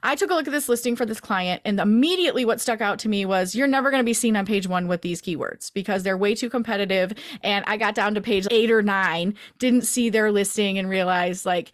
[0.02, 2.98] I took a look at this listing for this client, and immediately what stuck out
[3.00, 5.72] to me was you're never going to be seen on page one with these keywords
[5.72, 7.12] because they're way too competitive.
[7.42, 11.46] And I got down to page eight or nine, didn't see their listing, and realized
[11.46, 11.72] like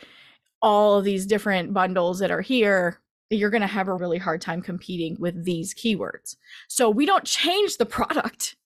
[0.60, 4.40] all of these different bundles that are here you're going to have a really hard
[4.40, 6.36] time competing with these keywords.
[6.68, 8.56] So we don't change the product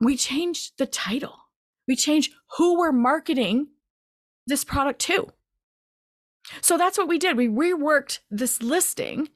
[0.00, 1.36] we changed the title.
[1.86, 3.68] We changed who we're marketing
[4.46, 5.32] this product to.
[6.60, 7.36] So that's what we did.
[7.36, 9.28] We reworked this listing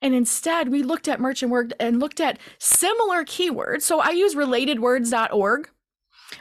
[0.00, 3.82] and instead we looked at merchant word and looked at similar keywords.
[3.82, 5.70] So I use relatedwords.org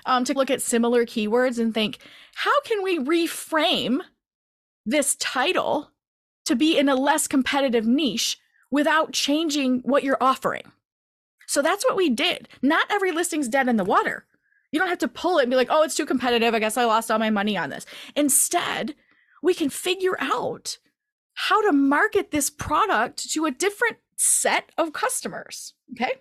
[0.06, 2.00] um, to look at similar keywords and think,
[2.36, 4.02] how can we reframe
[4.86, 5.92] this title
[6.46, 8.38] to be in a less competitive niche
[8.70, 10.64] without changing what you're offering.
[11.52, 12.48] So that's what we did.
[12.62, 14.26] Not every listing's dead in the water.
[14.72, 16.54] You don't have to pull it and be like, oh, it's too competitive.
[16.54, 17.86] I guess I lost all my money on this.
[18.16, 18.96] Instead,
[19.44, 20.78] we can figure out
[21.34, 25.74] how to market this product to a different set of customers.
[25.92, 26.14] Okay.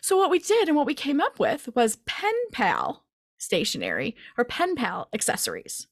[0.00, 3.04] So, what we did and what we came up with was Pen Pal
[3.36, 5.88] stationery or Pen Pal accessories.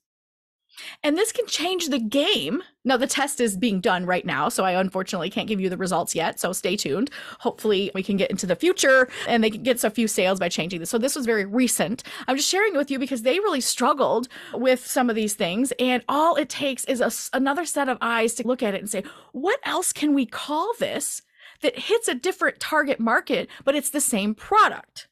[1.02, 2.62] And this can change the game.
[2.84, 5.76] Now, the test is being done right now, so I unfortunately can't give you the
[5.76, 6.40] results yet.
[6.40, 7.10] So stay tuned.
[7.40, 10.48] Hopefully, we can get into the future and they can get a few sales by
[10.48, 10.90] changing this.
[10.90, 12.02] So, this was very recent.
[12.26, 15.72] I'm just sharing it with you because they really struggled with some of these things.
[15.78, 18.90] And all it takes is a, another set of eyes to look at it and
[18.90, 21.22] say, what else can we call this
[21.60, 25.08] that hits a different target market, but it's the same product?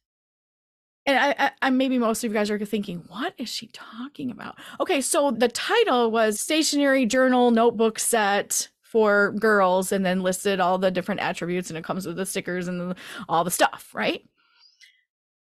[1.06, 4.56] And I, I, maybe most of you guys are thinking, what is she talking about?
[4.80, 10.78] Okay, so the title was stationery journal notebook set for girls, and then listed all
[10.78, 12.96] the different attributes, and it comes with the stickers and the,
[13.28, 14.24] all the stuff, right?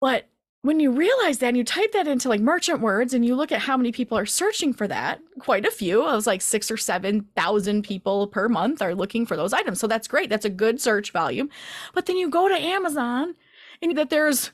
[0.01, 0.27] But
[0.61, 3.51] when you realize that and you type that into like merchant words and you look
[3.51, 6.03] at how many people are searching for that, quite a few.
[6.03, 9.79] I was like six or seven thousand people per month are looking for those items.
[9.79, 10.29] So that's great.
[10.29, 11.49] That's a good search volume.
[11.93, 13.35] But then you go to Amazon
[13.81, 14.51] and that there's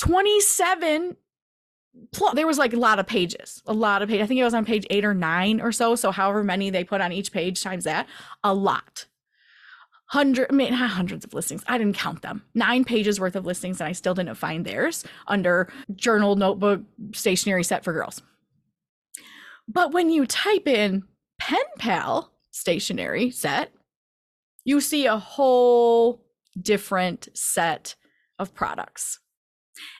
[0.00, 1.16] 27
[2.12, 4.44] plus there was like a lot of pages a lot of pages i think it
[4.44, 7.32] was on page eight or nine or so so however many they put on each
[7.32, 8.06] page times that
[8.42, 9.06] a lot.
[10.06, 12.42] Hundred I mean, hundreds of listings i didn't count them.
[12.54, 16.80] Nine pages worth of listings and i still didn't find theirs under journal notebook
[17.12, 18.22] stationery set for girls.
[19.68, 21.04] But when you type in
[21.38, 23.72] pen pal stationery set
[24.64, 26.24] you see a whole
[26.60, 27.94] different set
[28.38, 29.19] of products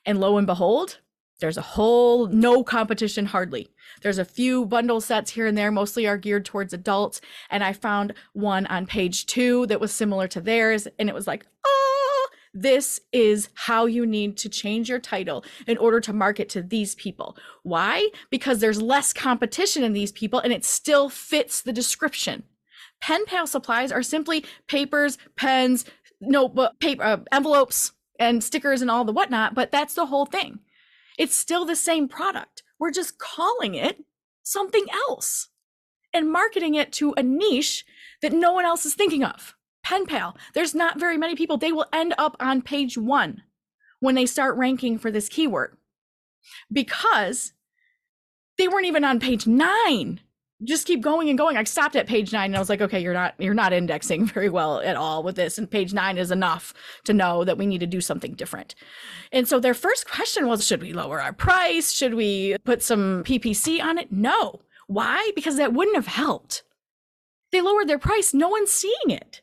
[0.04, 0.98] and lo and behold,
[1.40, 3.68] there's a whole no competition hardly.
[4.02, 7.20] There's a few bundle sets here and there, mostly are geared towards adults.
[7.48, 10.86] And I found one on page two that was similar to theirs.
[10.98, 15.78] And it was like, oh, this is how you need to change your title in
[15.78, 17.36] order to market to these people.
[17.62, 18.10] Why?
[18.30, 22.42] Because there's less competition in these people and it still fits the description.
[23.00, 25.86] Pen pal supplies are simply papers, pens,
[26.20, 30.60] notebook, paper, uh, envelopes, and stickers and all the whatnot, but that's the whole thing.
[31.18, 32.62] It's still the same product.
[32.78, 34.04] We're just calling it
[34.42, 35.48] something else
[36.12, 37.84] and marketing it to a niche
[38.22, 39.54] that no one else is thinking of.
[39.82, 41.56] Pen pal, there's not very many people.
[41.56, 43.42] They will end up on page one
[43.98, 45.76] when they start ranking for this keyword
[46.70, 47.52] because
[48.58, 50.20] they weren't even on page nine
[50.64, 51.56] just keep going and going.
[51.56, 54.26] I stopped at page nine and I was like, okay, you're not you're not indexing
[54.34, 55.58] very well at all with this.
[55.58, 58.74] And page nine is enough to know that we need to do something different.
[59.32, 61.92] And so their first question was, should we lower our price?
[61.92, 64.12] Should we put some PPC on it?
[64.12, 64.60] No.
[64.86, 65.30] Why?
[65.34, 66.64] Because that wouldn't have helped.
[67.52, 68.34] They lowered their price.
[68.34, 69.42] No one's seeing it.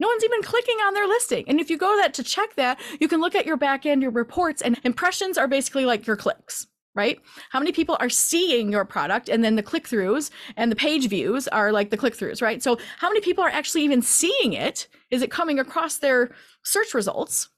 [0.00, 1.44] No one's even clicking on their listing.
[1.48, 4.00] And if you go that to check that, you can look at your back end,
[4.00, 7.20] your reports, and impressions are basically like your clicks right?
[7.50, 9.28] How many people are seeing your product?
[9.28, 12.62] And then the click throughs and the page views are like the click throughs, right?
[12.62, 14.88] So, how many people are actually even seeing it?
[15.10, 17.48] Is it coming across their search results?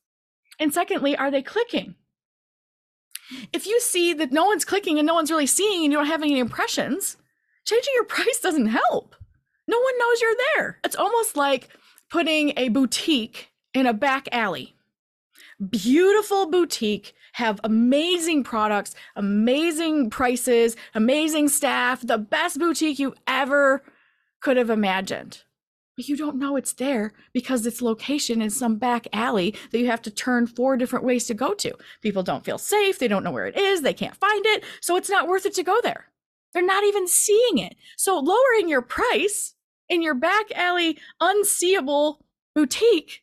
[0.59, 1.95] And secondly, are they clicking?
[3.53, 6.07] If you see that no one's clicking and no one's really seeing and you don't
[6.07, 7.16] have any impressions,
[7.64, 9.16] changing your price doesn't help.
[9.66, 10.81] No one knows you're there.
[10.85, 11.69] It's almost like
[12.11, 14.75] putting a boutique in a back alley.
[15.71, 23.83] Beautiful boutique have amazing products, amazing prices, amazing staff, the best boutique you ever
[24.40, 25.43] could have imagined.
[25.97, 29.87] But you don't know it's there because its location is some back alley that you
[29.88, 31.75] have to turn four different ways to go to.
[32.01, 34.97] People don't feel safe, they don't know where it is, they can't find it, so
[34.97, 36.07] it's not worth it to go there.
[36.53, 37.77] They're not even seeing it.
[37.97, 39.55] So lowering your price
[39.88, 43.23] in your back alley unseeable boutique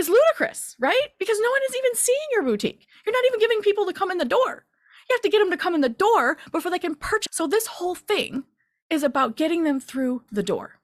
[0.00, 1.08] is ludicrous, right?
[1.18, 2.86] Because no one is even seeing your boutique.
[3.06, 4.66] You're not even giving people to come in the door.
[5.08, 7.28] You have to get them to come in the door before they can purchase.
[7.32, 8.44] So this whole thing
[8.88, 10.80] is about getting them through the door.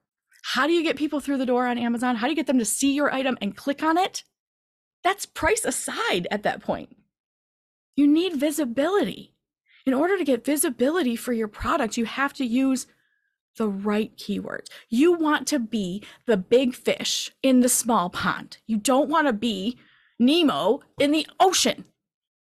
[0.53, 2.15] How do you get people through the door on Amazon?
[2.15, 4.23] How do you get them to see your item and click on it?
[5.03, 6.95] That's price aside at that point.
[7.95, 9.33] You need visibility.
[9.85, 12.87] In order to get visibility for your product, you have to use
[13.57, 14.67] the right keywords.
[14.89, 18.57] You want to be the big fish in the small pond.
[18.65, 19.77] You don't want to be
[20.19, 21.85] Nemo in the ocean.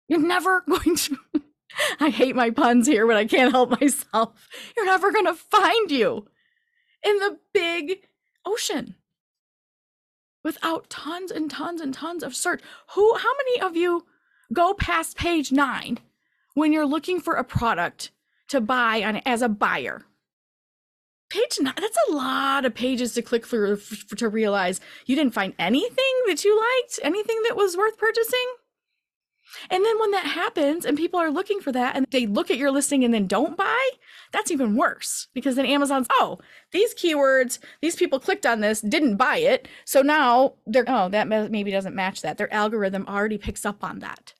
[0.09, 1.19] You're never going to.
[2.01, 4.49] I hate my puns here, but I can't help myself.
[4.77, 6.27] You're never going to find you
[7.03, 8.07] in the big
[8.45, 8.95] ocean
[10.43, 12.62] without tons and tons and tons of search.
[12.95, 14.07] Who, how many of you
[14.53, 15.99] go past page nine
[16.55, 18.11] when you're looking for a product
[18.49, 20.05] to buy on as a buyer?
[21.29, 23.79] Page nine, that's a lot of pages to click through
[24.16, 28.47] to realize you didn't find anything that you liked, anything that was worth purchasing.
[29.70, 32.59] And then when that happens and people are looking for that and they look at
[32.59, 33.89] your listing and then don't buy,
[34.33, 36.39] that's even worse because then Amazon's, oh,
[36.72, 39.66] these keywords, these people clicked on this, didn't buy it.
[39.85, 42.39] So now they're, oh, that maybe doesn't match that.
[42.39, 44.35] Their algorithm already picks up on that.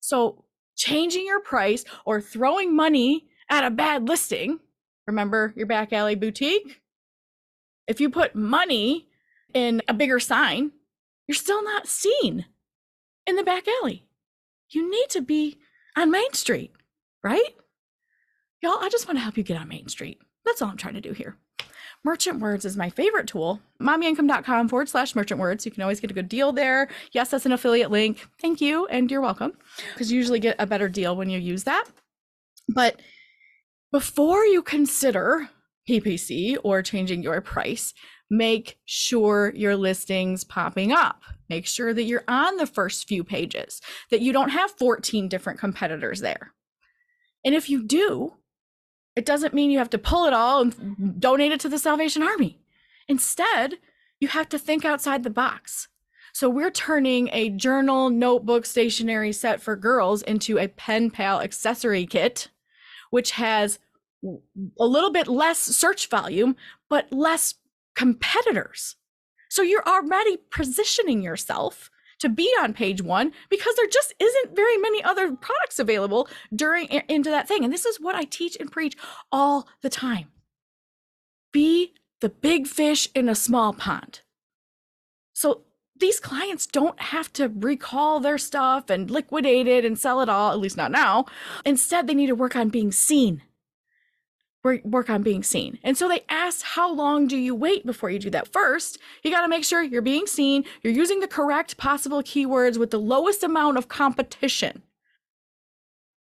[0.00, 0.44] So
[0.76, 4.58] changing your price or throwing money at a bad listing,
[5.08, 6.80] remember your back alley boutique?
[7.86, 9.08] If you put money
[9.52, 10.72] in a bigger sign,
[11.26, 12.46] you're still not seen
[13.26, 14.08] in the back alley
[14.70, 15.58] you need to be
[15.96, 16.72] on Main Street,
[17.22, 17.54] right?
[18.62, 20.20] Y'all, I just want to help you get on Main Street.
[20.44, 21.36] That's all I'm trying to do here.
[22.04, 23.60] Merchant Words is my favorite tool.
[23.80, 25.66] Mommyincome.com forward slash merchant words.
[25.66, 26.88] You can always get a good deal there.
[27.12, 28.26] Yes, that's an affiliate link.
[28.40, 28.86] Thank you.
[28.86, 29.52] And you're welcome.
[29.92, 31.86] Because you usually get a better deal when you use that.
[32.68, 33.00] But
[33.92, 35.48] before you consider
[35.88, 37.94] PPC or changing your price,
[38.30, 41.22] make sure your listing's popping up.
[41.48, 43.80] Make sure that you're on the first few pages,
[44.10, 46.52] that you don't have 14 different competitors there.
[47.44, 48.34] And if you do,
[49.16, 52.22] it doesn't mean you have to pull it all and donate it to the Salvation
[52.22, 52.60] Army.
[53.08, 53.78] Instead,
[54.20, 55.88] you have to think outside the box.
[56.34, 62.06] So we're turning a journal, notebook, stationery set for girls into a pen pal accessory
[62.06, 62.48] kit,
[63.10, 63.78] which has
[64.24, 66.56] a little bit less search volume,
[66.88, 67.54] but less
[67.94, 68.96] competitors.
[69.48, 74.76] So you're already positioning yourself to be on page one because there just isn't very
[74.76, 77.64] many other products available during into that thing.
[77.64, 78.96] And this is what I teach and preach
[79.30, 80.26] all the time.
[81.52, 84.20] Be the big fish in a small pond.
[85.32, 85.62] So
[85.98, 90.52] these clients don't have to recall their stuff and liquidate it and sell it all,
[90.52, 91.26] at least not now.
[91.64, 93.42] Instead, they need to work on being seen
[94.84, 95.78] work on being seen.
[95.82, 98.52] And so they asked, How long do you wait before you do that?
[98.52, 102.78] First, you got to make sure you're being seen, you're using the correct possible keywords
[102.78, 104.82] with the lowest amount of competition.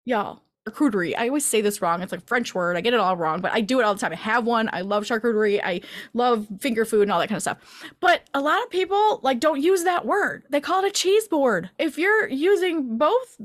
[0.05, 1.13] Y'all, charcuterie.
[1.17, 2.01] I always say this wrong.
[2.01, 2.77] It's like French word.
[2.77, 4.11] I get it all wrong, but I do it all the time.
[4.11, 4.69] I have one.
[4.71, 5.61] I love charcuterie.
[5.63, 5.81] I
[6.13, 7.57] love finger food and all that kind of stuff.
[7.99, 10.43] But a lot of people like don't use that word.
[10.49, 11.69] They call it a cheese board.
[11.77, 13.39] If you're using both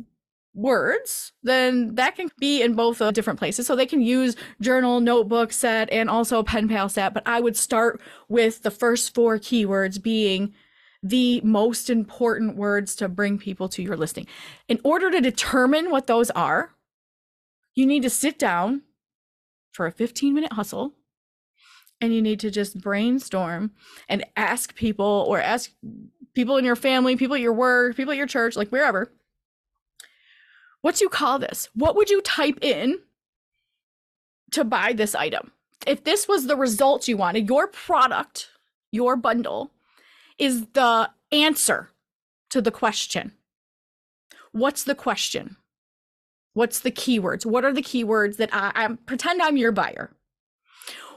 [0.54, 3.66] words, then that can be in both different places.
[3.66, 7.12] So they can use journal, notebook set, and also pen pal set.
[7.12, 10.54] But I would start with the first four keywords being
[11.02, 14.26] the most important words to bring people to your listing.
[14.68, 16.70] In order to determine what those are,
[17.74, 18.82] you need to sit down
[19.72, 20.94] for a 15 minute hustle
[22.00, 23.72] and you need to just brainstorm
[24.08, 25.70] and ask people or ask
[26.34, 29.10] people in your family, people at your work, people at your church, like wherever
[30.84, 31.70] what do you call this?
[31.72, 32.98] What would you type in
[34.50, 35.50] to buy this item?
[35.86, 38.50] If this was the result you wanted, your product,
[38.92, 39.72] your bundle
[40.38, 41.88] is the answer
[42.50, 43.32] to the question.
[44.52, 45.56] What's the question?
[46.54, 47.44] What's the keywords?
[47.44, 50.16] What are the keywords that I, I pretend I'm your buyer?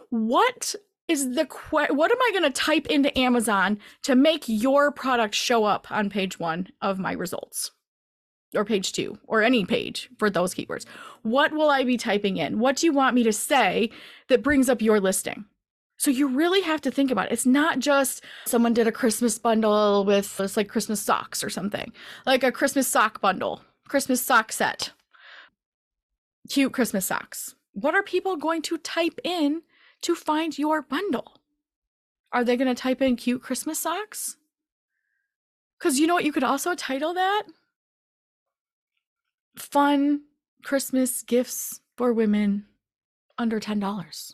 [0.10, 0.76] What
[1.08, 5.64] is the what am I going to type into Amazon to make your product show
[5.64, 7.72] up on page 1 of my results?
[8.56, 10.86] or page two or any page for those keywords.
[11.22, 12.60] What will I be typing in?
[12.60, 13.92] What do you want me to say
[14.30, 15.46] that brings up your listing?
[15.98, 17.34] So you really have to think about it.
[17.34, 21.92] It's not just someone did a Christmas bundle with it's like Christmas socks or something,
[22.26, 24.92] like a Christmas sock bundle, Christmas sock set,
[26.50, 27.56] cute Christmas socks.
[27.74, 29.62] What are people going to type in
[30.02, 31.42] to find your bundle?
[32.32, 34.38] Are they going to type in cute Christmas socks?
[35.78, 37.44] Because you know what you could also title that?
[39.60, 40.22] fun
[40.64, 42.66] Christmas gifts for women
[43.38, 44.34] under $10.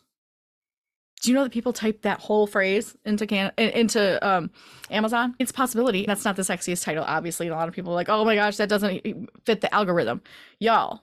[1.22, 4.50] Do you know that people type that whole phrase into can into um,
[4.90, 5.34] Amazon?
[5.38, 6.04] It's possibility.
[6.04, 7.48] That's not the sexiest title, obviously.
[7.48, 10.20] A lot of people are like, oh my gosh, that doesn't fit the algorithm.
[10.58, 11.02] Y'all,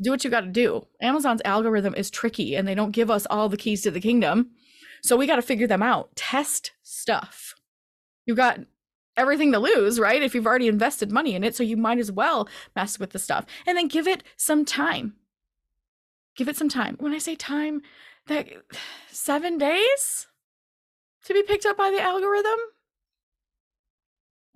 [0.00, 0.86] do what you got to do.
[1.00, 4.50] Amazon's algorithm is tricky and they don't give us all the keys to the kingdom.
[5.02, 6.14] So we got to figure them out.
[6.16, 7.54] Test stuff.
[8.26, 8.60] You've got
[9.16, 10.22] everything to lose, right?
[10.22, 11.54] If you've already invested money in it.
[11.54, 15.14] So you might as well mess with the stuff and then give it some time.
[16.36, 16.96] Give it some time.
[16.98, 17.82] When I say time,
[18.26, 18.48] that
[19.10, 20.26] seven days
[21.24, 22.58] to be picked up by the algorithm.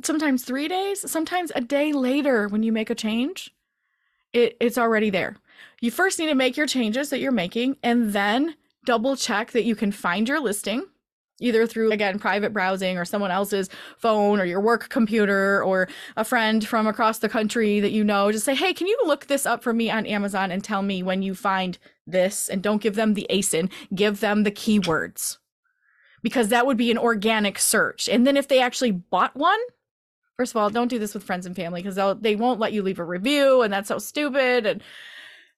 [0.03, 3.54] Sometimes three days, sometimes a day later when you make a change,
[4.35, 5.37] it, it's already there.
[5.81, 9.65] You first need to make your changes that you're making and then double check that
[9.65, 10.85] you can find your listing
[11.41, 13.69] either through again private browsing or someone else's
[13.99, 18.31] phone or your work computer or a friend from across the country that you know.
[18.31, 21.03] Just say hey can you look this up for me on amazon and tell me
[21.03, 22.49] when you find this?
[22.49, 25.39] And don't give them the asin give them the keywords.
[26.23, 28.09] Because that would be an organic search.
[28.09, 29.59] And then if they actually bought one
[30.37, 32.73] first of all don't do this with friends and family because they'll they won't let
[32.73, 34.83] you leave a review and that's so stupid and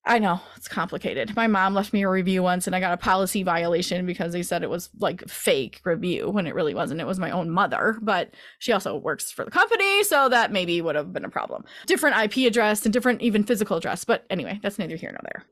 [0.08, 1.34] I know it's complicated.
[1.34, 4.44] My mom left me a review once and I got a policy violation because they
[4.44, 7.00] said it was like fake review when it really wasn't.
[7.00, 10.80] It was my own mother, but she also works for the company, so that maybe
[10.80, 11.64] would have been a problem.
[11.86, 15.44] Different IP address and different even physical address, but anyway, that's neither here nor there.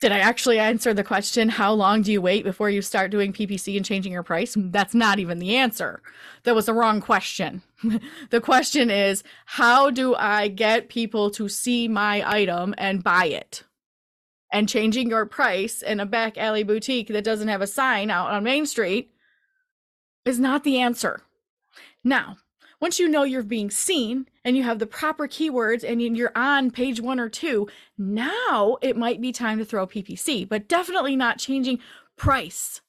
[0.00, 3.32] Did I actually answer the question, how long do you wait before you start doing
[3.32, 4.54] PPC and changing your price?
[4.56, 6.00] That's not even the answer.
[6.44, 7.62] That was the wrong question.
[8.30, 13.64] the question is, how do I get people to see my item and buy it?
[14.52, 18.30] And changing your price in a back alley boutique that doesn't have a sign out
[18.30, 19.10] on Main Street
[20.24, 21.22] is not the answer.
[22.04, 22.36] Now,
[22.80, 26.70] once you know you're being seen and you have the proper keywords and you're on
[26.70, 31.38] page one or two, now it might be time to throw PPC, but definitely not
[31.38, 31.80] changing
[32.16, 32.80] price.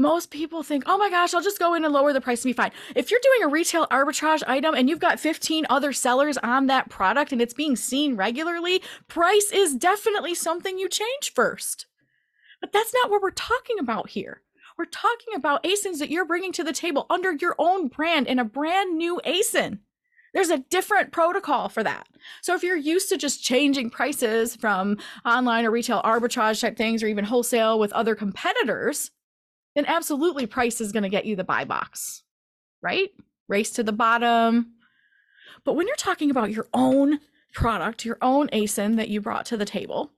[0.00, 2.50] Most people think, oh my gosh, I'll just go in and lower the price and
[2.50, 2.70] be fine.
[2.94, 6.88] If you're doing a retail arbitrage item and you've got 15 other sellers on that
[6.88, 11.86] product and it's being seen regularly, price is definitely something you change first.
[12.60, 14.42] But that's not what we're talking about here.
[14.78, 18.38] We're talking about ASINs that you're bringing to the table under your own brand in
[18.38, 19.80] a brand new ASIN.
[20.32, 22.06] There's a different protocol for that.
[22.42, 27.02] So if you're used to just changing prices from online or retail arbitrage type things
[27.02, 29.10] or even wholesale with other competitors,
[29.74, 32.22] then absolutely price is going to get you the buy box,
[32.80, 33.08] right?
[33.48, 34.74] Race to the bottom.
[35.64, 37.18] But when you're talking about your own
[37.52, 40.12] product, your own ASIN that you brought to the table,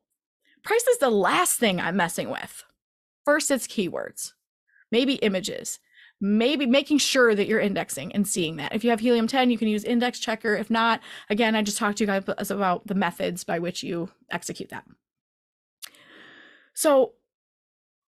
[0.63, 2.65] price is the last thing I'm messing with.
[3.25, 4.33] First, it's keywords
[4.91, 5.78] maybe images,
[6.20, 8.74] maybe making sure that you're indexing and seeing that.
[8.74, 10.55] If you have Helium 10, you can use Index Checker.
[10.55, 14.11] If not, again, I just talked to you guys about the methods by which you
[14.30, 14.84] execute that.
[16.74, 17.12] So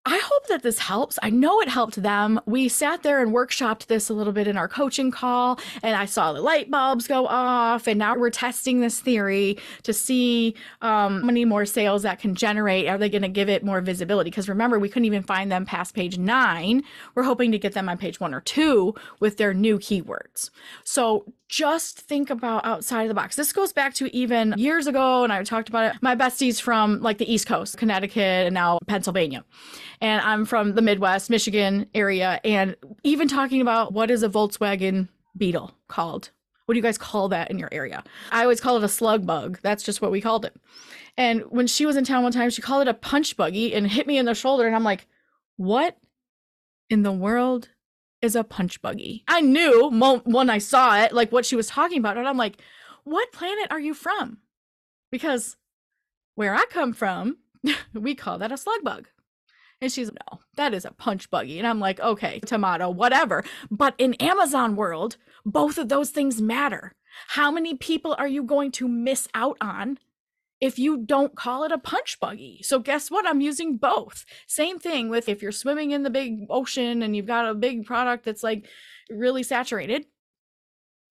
[0.05, 1.17] I hope that this helps.
[1.23, 2.41] I know it helped them.
[2.45, 6.05] We sat there and workshopped this a little bit in our coaching call, and I
[6.05, 7.87] saw the light bulbs go off.
[7.87, 12.35] And now we're testing this theory to see um, how many more sales that can
[12.35, 12.87] generate.
[12.89, 14.29] Are they going to give it more visibility?
[14.29, 16.83] Because remember, we couldn't even find them past page nine.
[17.15, 20.49] We're hoping to get them on page one or two with their new keywords.
[20.83, 23.35] So just think about outside of the box.
[23.35, 26.01] This goes back to even years ago, and I talked about it.
[26.01, 29.43] My besties from like the East Coast, Connecticut, and now Pennsylvania
[30.03, 32.41] and I'm from the Midwest, Michigan area.
[32.43, 36.31] And even talking about what is a Volkswagen Beetle called?
[36.65, 38.03] What do you guys call that in your area?
[38.31, 39.59] I always call it a slug bug.
[39.63, 40.53] That's just what we called it.
[41.15, 43.87] And when she was in town one time, she called it a punch buggy and
[43.87, 44.67] hit me in the shoulder.
[44.67, 45.07] And I'm like,
[45.55, 45.97] what
[46.89, 47.69] in the world
[48.23, 49.23] is a punch buggy?
[49.27, 49.89] I knew
[50.23, 52.17] when I saw it, like what she was talking about.
[52.17, 52.57] And I'm like,
[53.03, 54.39] what planet are you from?
[55.11, 55.57] Because
[56.35, 57.37] where I come from,
[57.93, 59.09] we call that a slug bug.
[59.81, 61.59] And she's, no, that is a punch buggy.
[61.59, 63.43] And I'm like, okay, tomato, whatever.
[63.69, 66.93] But in Amazon world, both of those things matter.
[67.27, 69.99] How many people are you going to miss out on
[70.63, 72.61] if you don't call it a punch buggy?
[72.63, 73.27] So guess what?
[73.27, 74.23] I'm using both.
[74.47, 77.85] Same thing with if you're swimming in the big ocean and you've got a big
[77.85, 78.65] product that's like
[79.09, 80.05] really saturated,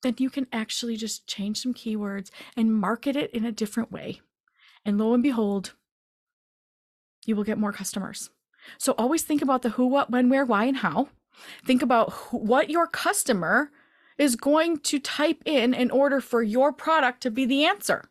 [0.02, 4.22] then you can actually just change some keywords and market it in a different way.
[4.86, 5.74] And lo and behold,
[7.26, 8.30] you will get more customers.
[8.78, 11.08] So always think about the who, what, when, where, why, and how.
[11.66, 13.70] Think about what your customer
[14.16, 18.08] is going to type in in order for your product to be the answer.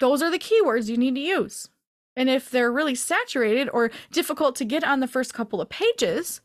[0.00, 1.68] Those are the keywords you need to use.
[2.16, 6.40] And if they're really saturated or difficult to get on the first couple of pages,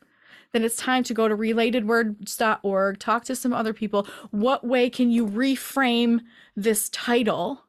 [0.51, 4.07] then it's time to go to relatedwords.org, talk to some other people.
[4.29, 6.21] What way can you reframe
[6.55, 7.63] this title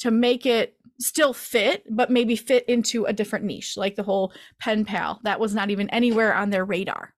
[0.00, 4.32] to make it still fit, but maybe fit into a different niche, like the whole
[4.58, 5.20] pen pal.
[5.22, 7.14] That was not even anywhere on their radar.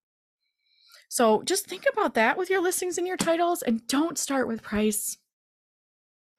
[1.09, 4.63] So just think about that with your listings and your titles and don't start with
[4.63, 5.19] price.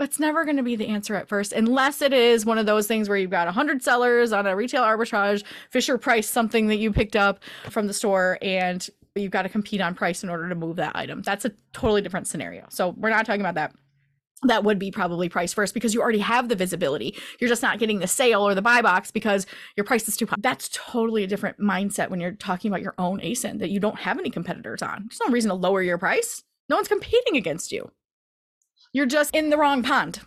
[0.01, 2.87] It's never going to be the answer at first, unless it is one of those
[2.87, 6.91] things where you've got 100 sellers on a retail arbitrage, Fisher Price, something that you
[6.91, 10.55] picked up from the store, and you've got to compete on price in order to
[10.55, 11.21] move that item.
[11.21, 12.65] That's a totally different scenario.
[12.69, 13.73] So we're not talking about that
[14.43, 17.15] that would be probably price first because you already have the visibility.
[17.39, 19.45] You're just not getting the sale or the buy box because
[19.77, 20.35] your price is too high.
[20.39, 23.99] That's totally a different mindset when you're talking about your own ASIN that you don't
[23.99, 25.05] have any competitors on.
[25.09, 26.43] There's no reason to lower your price.
[26.69, 27.91] No one's competing against you.
[28.93, 30.19] You're just in the wrong pond.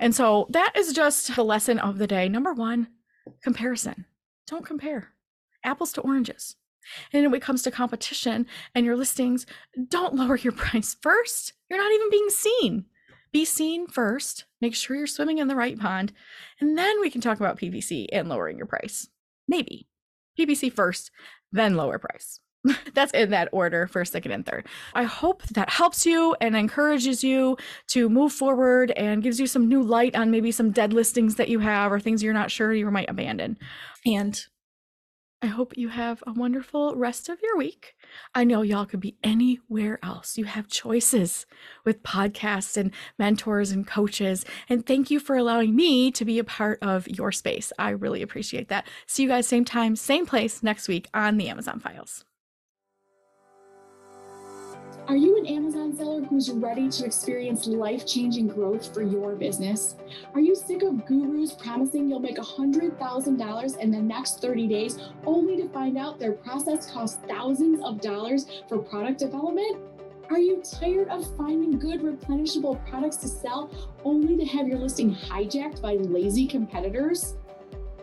[0.00, 2.28] And so that is just the lesson of the day.
[2.28, 2.88] Number one,
[3.42, 4.06] comparison.
[4.46, 5.12] Don't compare
[5.64, 6.56] apples to oranges.
[7.12, 9.44] And when it comes to competition and your listings,
[9.88, 11.52] don't lower your price first.
[11.68, 12.84] You're not even being seen.
[13.32, 14.44] Be seen first.
[14.60, 16.12] Make sure you're swimming in the right pond.
[16.60, 19.08] And then we can talk about PPC and lowering your price.
[19.48, 19.88] Maybe.
[20.38, 21.10] PPC first,
[21.52, 22.40] then lower price.
[22.94, 24.66] That's in that order, first, second, and third.
[24.94, 27.56] I hope that helps you and encourages you
[27.88, 31.48] to move forward and gives you some new light on maybe some dead listings that
[31.48, 33.58] you have or things you're not sure you might abandon.
[34.04, 34.40] And
[35.42, 37.94] I hope you have a wonderful rest of your week.
[38.34, 40.38] I know y'all could be anywhere else.
[40.38, 41.46] You have choices
[41.84, 44.44] with podcasts and mentors and coaches.
[44.68, 47.72] And thank you for allowing me to be a part of your space.
[47.78, 48.88] I really appreciate that.
[49.06, 52.25] See you guys same time, same place next week on the Amazon Files.
[55.08, 59.94] Are you an Amazon seller who's ready to experience life changing growth for your business?
[60.34, 65.56] Are you sick of gurus promising you'll make $100,000 in the next 30 days only
[65.58, 69.78] to find out their process costs thousands of dollars for product development?
[70.28, 73.70] Are you tired of finding good replenishable products to sell
[74.04, 77.36] only to have your listing hijacked by lazy competitors?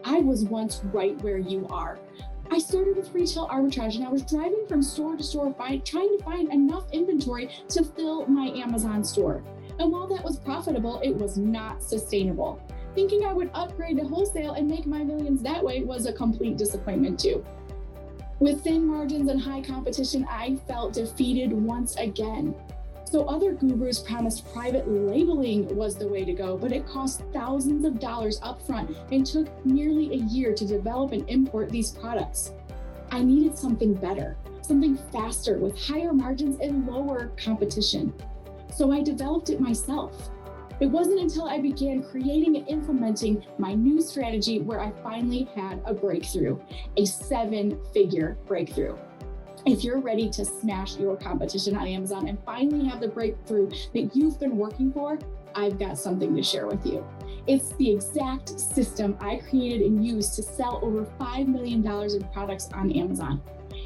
[0.06, 2.00] I was once right where you are.
[2.52, 6.18] I started with retail arbitrage and I was driving from store to store find, trying
[6.18, 9.44] to find enough inventory to fill my Amazon store.
[9.80, 12.62] And while that was profitable, it was not sustainable.
[12.94, 16.58] Thinking I would upgrade to wholesale and make my millions that way was a complete
[16.58, 17.44] disappointment too.
[18.40, 22.54] With thin margins and high competition, I felt defeated once again.
[23.14, 27.86] So other gurus promised private labeling was the way to go, but it cost thousands
[27.86, 32.54] of dollars upfront and took nearly a year to develop and import these products.
[33.12, 38.12] I needed something better, something faster with higher margins and lower competition.
[38.76, 40.32] So I developed it myself.
[40.80, 45.84] It wasn't until I began creating and implementing my new strategy where I finally had
[45.86, 46.60] a breakthrough,
[46.98, 48.98] a seven figure breakthrough.
[49.66, 54.14] If you're ready to smash your competition on Amazon and finally have the breakthrough that
[54.14, 55.18] you've been working for,
[55.56, 57.06] I've got something to share with you.
[57.48, 62.68] It's the exact system I created and used to sell over $5 million in products
[62.74, 63.42] on Amazon.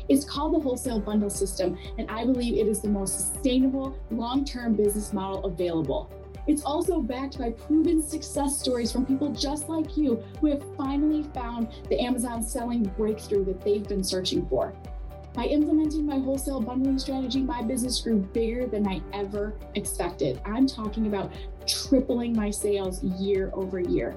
[0.10, 4.46] It's called the Wholesale Bundle System, and I believe it is the most sustainable, long
[4.46, 6.12] term business model available.
[6.48, 11.22] It's also backed by proven success stories from people just like you who have finally
[11.36, 14.74] found the Amazon selling breakthrough that they've been searching for.
[15.38, 20.42] By implementing my wholesale bundling strategy, my business grew bigger than I ever expected.
[20.44, 21.32] I'm talking about
[21.68, 24.16] tripling my sales year over year.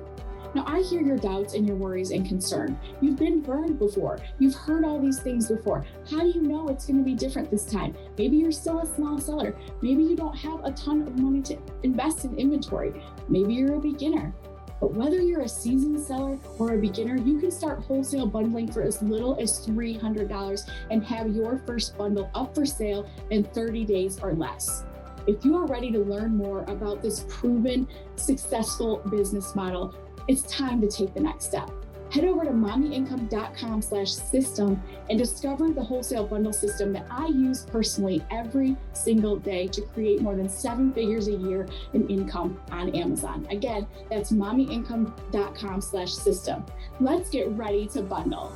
[0.54, 2.80] Now, I hear your doubts and your worries and concern.
[3.02, 4.18] You've been burned before.
[4.38, 5.84] You've heard all these things before.
[6.10, 7.94] How do you know it's going to be different this time?
[8.16, 9.54] Maybe you're still a small seller.
[9.82, 12.94] Maybe you don't have a ton of money to invest in inventory.
[13.28, 14.34] Maybe you're a beginner.
[14.80, 18.82] But whether you're a seasoned seller or a beginner, you can start wholesale bundling for
[18.82, 24.18] as little as $300 and have your first bundle up for sale in 30 days
[24.20, 24.84] or less.
[25.26, 29.94] If you are ready to learn more about this proven, successful business model,
[30.28, 31.70] it's time to take the next step
[32.10, 37.62] head over to mommyincome.com slash system and discover the wholesale bundle system that I use
[37.62, 42.94] personally every single day to create more than seven figures a year in income on
[42.94, 43.46] Amazon.
[43.50, 46.64] Again, that's mommyincome.com slash system.
[47.00, 48.52] Let's get ready to bundle.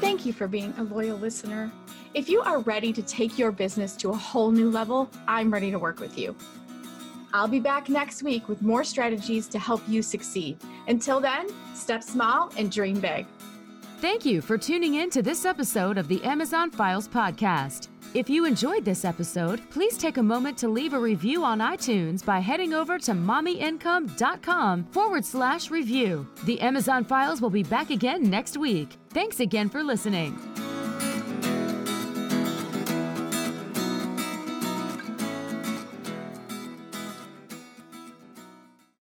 [0.00, 1.72] Thank you for being a loyal listener.
[2.14, 5.70] If you are ready to take your business to a whole new level, I'm ready
[5.70, 6.36] to work with you.
[7.34, 10.58] I'll be back next week with more strategies to help you succeed.
[10.88, 13.26] Until then, step small and dream big.
[14.00, 17.88] Thank you for tuning in to this episode of the Amazon Files podcast.
[18.14, 22.22] If you enjoyed this episode, please take a moment to leave a review on iTunes
[22.24, 26.26] by heading over to mommyincome.com forward slash review.
[26.44, 28.98] The Amazon Files will be back again next week.
[29.10, 30.36] Thanks again for listening.